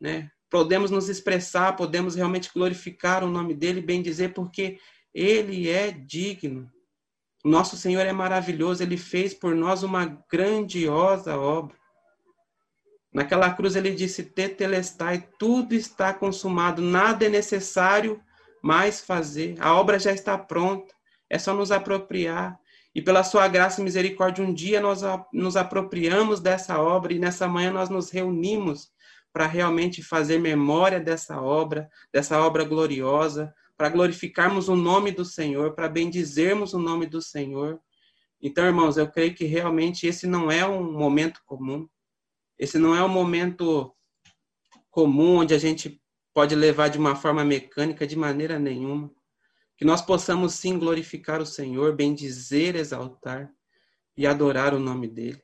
Né? 0.00 0.28
Podemos 0.50 0.90
nos 0.90 1.08
expressar, 1.08 1.76
podemos 1.76 2.16
realmente 2.16 2.50
glorificar 2.52 3.22
o 3.22 3.30
nome 3.30 3.54
dele, 3.54 3.80
bem 3.80 4.02
dizer, 4.02 4.34
porque 4.34 4.80
ele 5.14 5.70
é 5.70 5.92
digno. 5.92 6.68
Nosso 7.44 7.76
Senhor 7.76 8.04
é 8.04 8.12
maravilhoso, 8.12 8.82
ele 8.82 8.96
fez 8.96 9.32
por 9.32 9.54
nós 9.54 9.84
uma 9.84 10.06
grandiosa 10.28 11.36
obra. 11.36 11.80
Naquela 13.12 13.52
cruz 13.52 13.76
ele 13.76 13.90
disse: 13.90 14.22
Tetelestai, 14.22 15.28
tudo 15.38 15.74
está 15.74 16.14
consumado, 16.14 16.80
nada 16.80 17.26
é 17.26 17.28
necessário 17.28 18.20
mais 18.62 19.00
fazer. 19.00 19.56
A 19.60 19.74
obra 19.74 19.98
já 19.98 20.12
está 20.12 20.38
pronta, 20.38 20.94
é 21.28 21.38
só 21.38 21.52
nos 21.52 21.70
apropriar. 21.70 22.58
E 22.94 23.00
pela 23.00 23.24
sua 23.24 23.48
graça 23.48 23.80
e 23.80 23.84
misericórdia, 23.84 24.44
um 24.44 24.52
dia 24.52 24.80
nós 24.80 25.00
nos 25.32 25.56
apropriamos 25.56 26.40
dessa 26.40 26.78
obra 26.78 27.12
e 27.12 27.18
nessa 27.18 27.48
manhã 27.48 27.72
nós 27.72 27.88
nos 27.88 28.10
reunimos 28.10 28.90
para 29.32 29.46
realmente 29.46 30.02
fazer 30.02 30.38
memória 30.38 31.00
dessa 31.00 31.40
obra, 31.40 31.88
dessa 32.12 32.38
obra 32.38 32.64
gloriosa, 32.64 33.52
para 33.76 33.88
glorificarmos 33.88 34.68
o 34.68 34.76
nome 34.76 35.10
do 35.10 35.24
Senhor, 35.24 35.74
para 35.74 35.88
bendizermos 35.88 36.74
o 36.74 36.78
nome 36.78 37.06
do 37.06 37.22
Senhor. 37.22 37.80
Então, 38.40 38.66
irmãos, 38.66 38.98
eu 38.98 39.10
creio 39.10 39.34
que 39.34 39.46
realmente 39.46 40.06
esse 40.06 40.26
não 40.26 40.50
é 40.50 40.66
um 40.66 40.92
momento 40.92 41.40
comum. 41.46 41.88
Esse 42.58 42.78
não 42.78 42.94
é 42.94 43.02
um 43.02 43.08
momento 43.08 43.94
comum 44.90 45.38
onde 45.38 45.54
a 45.54 45.58
gente 45.58 46.00
pode 46.34 46.54
levar 46.54 46.88
de 46.88 46.98
uma 46.98 47.16
forma 47.16 47.44
mecânica 47.44 48.06
de 48.06 48.16
maneira 48.16 48.58
nenhuma. 48.58 49.10
Que 49.76 49.84
nós 49.84 50.02
possamos 50.02 50.54
sim 50.54 50.78
glorificar 50.78 51.40
o 51.40 51.46
Senhor, 51.46 51.94
bendizer, 51.94 52.76
exaltar 52.76 53.50
e 54.16 54.26
adorar 54.26 54.74
o 54.74 54.78
nome 54.78 55.08
dele. 55.08 55.42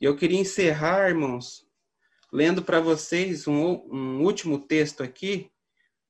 E 0.00 0.04
eu 0.04 0.16
queria 0.16 0.40
encerrar, 0.40 1.08
irmãos, 1.08 1.66
lendo 2.32 2.62
para 2.62 2.80
vocês 2.80 3.46
um, 3.48 3.82
um 3.90 4.22
último 4.22 4.58
texto 4.58 5.02
aqui, 5.02 5.50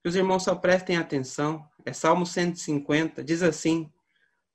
que 0.03 0.09
os 0.09 0.16
irmãos 0.16 0.44
só 0.44 0.55
prestem 0.55 0.96
atenção. 0.96 1.64
É 1.85 1.92
Salmo 1.92 2.27
150, 2.27 3.22
diz 3.22 3.42
assim: 3.42 3.90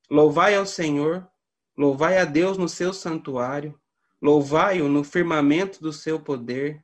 Louvai 0.10 0.56
ao 0.56 0.66
Senhor, 0.66 1.28
louvai 1.78 2.18
a 2.18 2.26
Deus 2.26 2.58
no 2.58 2.68
seu 2.68 2.94
santuário, 2.94 3.80
louvai-o 4.22 4.88
no 4.88 5.04
firmamento 5.04 5.82
do 5.82 5.92
seu 5.92 6.20
poder, 6.20 6.84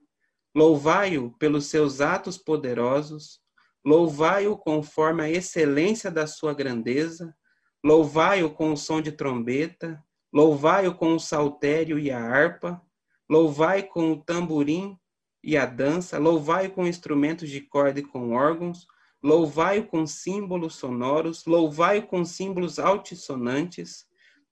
louvai-o 0.55 1.31
pelos 1.37 1.67
seus 1.67 2.01
atos 2.01 2.37
poderosos, 2.37 3.39
louvai-o 3.85 4.57
conforme 4.57 5.23
a 5.23 5.29
excelência 5.29 6.09
da 6.09 6.25
sua 6.25 6.53
grandeza, 6.53 7.35
louvai-o 7.83 8.49
com 8.49 8.73
o 8.73 8.77
som 8.77 9.01
de 9.01 9.11
trombeta, 9.11 10.03
louvai-o 10.33 10.95
com 10.95 11.13
o 11.13 11.19
saltério 11.19 11.99
e 11.99 12.09
a 12.09 12.19
harpa, 12.19 12.81
louvai 13.29 13.83
com 13.83 14.13
o 14.13 14.23
tamborim 14.23 14.97
e 15.43 15.55
a 15.55 15.65
dança, 15.65 16.17
louvai 16.17 16.69
com 16.69 16.87
instrumentos 16.87 17.49
de 17.49 17.61
corda 17.61 17.99
e 17.99 18.03
com 18.03 18.33
órgãos, 18.33 18.87
louvai 19.21 19.83
com 19.83 20.07
símbolos 20.07 20.75
sonoros, 20.75 21.45
louvai 21.45 22.01
com 22.01 22.25
símbolos 22.25 22.79
altissonantes, 22.79 24.07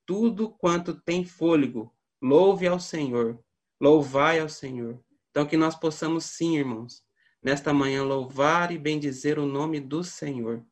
tudo 0.06 0.50
quanto 0.50 0.94
tem 1.02 1.26
fôlego, 1.26 1.95
louve 2.22 2.68
ao 2.68 2.80
Senhor, 2.80 3.40
louvai 3.80 4.40
ao 4.40 4.50
Senhor. 4.50 5.00
Então 5.30 5.46
que 5.46 5.58
nós 5.58 5.76
possamos 5.76 6.26
sim, 6.26 6.58
irmãos, 6.58 7.04
nesta 7.44 7.74
manhã 7.74 8.04
louvar 8.04 8.72
e 8.72 8.78
bendizer 8.78 9.38
o 9.38 9.46
nome 9.46 9.80
do 9.80 10.04
Senhor, 10.04 10.66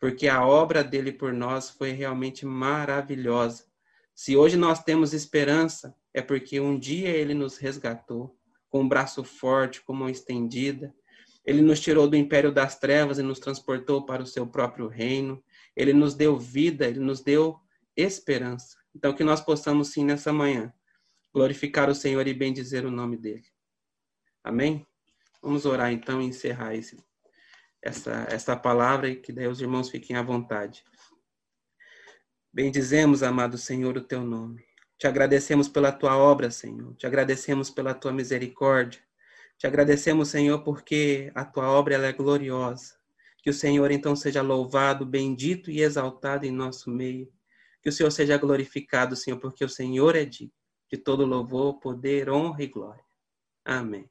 porque 0.00 0.28
a 0.28 0.44
obra 0.44 0.84
dele 0.84 1.12
por 1.12 1.32
nós 1.32 1.70
foi 1.70 1.92
realmente 1.92 2.44
maravilhosa. 2.44 3.64
Se 4.14 4.36
hoje 4.36 4.56
nós 4.56 4.82
temos 4.82 5.12
esperança, 5.14 5.94
é 6.12 6.20
porque 6.20 6.58
um 6.58 6.78
dia 6.78 7.08
ele 7.08 7.34
nos 7.34 7.56
resgatou 7.56 8.36
com 8.68 8.82
um 8.82 8.88
braço 8.88 9.24
forte, 9.24 9.80
com 9.82 9.92
mão 9.92 10.08
estendida. 10.08 10.94
Ele 11.44 11.62
nos 11.62 11.80
tirou 11.80 12.08
do 12.08 12.16
império 12.16 12.52
das 12.52 12.78
trevas 12.78 13.18
e 13.18 13.22
nos 13.22 13.38
transportou 13.38 14.04
para 14.04 14.22
o 14.22 14.26
seu 14.26 14.46
próprio 14.46 14.88
reino. 14.88 15.42
Ele 15.74 15.92
nos 15.92 16.14
deu 16.14 16.36
vida, 16.38 16.86
ele 16.86 17.00
nos 17.00 17.22
deu 17.22 17.56
esperança. 17.96 18.76
Então, 18.94 19.14
que 19.14 19.24
nós 19.24 19.40
possamos, 19.40 19.92
sim, 19.92 20.04
nessa 20.04 20.32
manhã, 20.32 20.72
glorificar 21.32 21.88
o 21.88 21.94
Senhor 21.94 22.26
e 22.26 22.34
bendizer 22.34 22.84
o 22.84 22.90
nome 22.90 23.16
dele. 23.16 23.46
Amém? 24.42 24.86
Vamos 25.42 25.66
orar 25.66 25.92
então 25.92 26.20
e 26.20 26.26
encerrar 26.26 26.74
esse, 26.74 26.98
essa, 27.82 28.26
essa 28.30 28.56
palavra 28.56 29.08
e 29.08 29.16
que 29.16 29.32
daí 29.32 29.46
os 29.46 29.60
irmãos 29.60 29.90
fiquem 29.90 30.16
à 30.16 30.22
vontade. 30.22 30.82
Bendizemos, 32.52 33.22
amado 33.22 33.58
Senhor, 33.58 33.96
o 33.96 34.00
teu 34.00 34.24
nome. 34.24 34.64
Te 34.98 35.06
agradecemos 35.06 35.68
pela 35.68 35.92
tua 35.92 36.16
obra, 36.16 36.50
Senhor. 36.50 36.94
Te 36.96 37.06
agradecemos 37.06 37.70
pela 37.70 37.94
tua 37.94 38.12
misericórdia. 38.12 39.00
Te 39.56 39.66
agradecemos, 39.66 40.28
Senhor, 40.28 40.64
porque 40.64 41.30
a 41.34 41.44
tua 41.44 41.70
obra 41.70 41.94
ela 41.94 42.06
é 42.06 42.12
gloriosa. 42.12 42.96
Que 43.42 43.50
o 43.50 43.54
Senhor 43.54 43.90
então 43.92 44.16
seja 44.16 44.42
louvado, 44.42 45.06
bendito 45.06 45.70
e 45.70 45.82
exaltado 45.82 46.46
em 46.46 46.50
nosso 46.50 46.90
meio. 46.90 47.32
Que 47.80 47.88
o 47.88 47.92
Senhor 47.92 48.10
seja 48.10 48.36
glorificado, 48.36 49.14
Senhor, 49.14 49.38
porque 49.38 49.64
o 49.64 49.68
Senhor 49.68 50.16
é 50.16 50.24
digno 50.24 50.57
de 50.90 50.98
todo 50.98 51.26
louvor, 51.26 51.78
poder, 51.80 52.30
honra 52.30 52.62
e 52.62 52.66
glória. 52.66 53.04
Amém. 53.64 54.10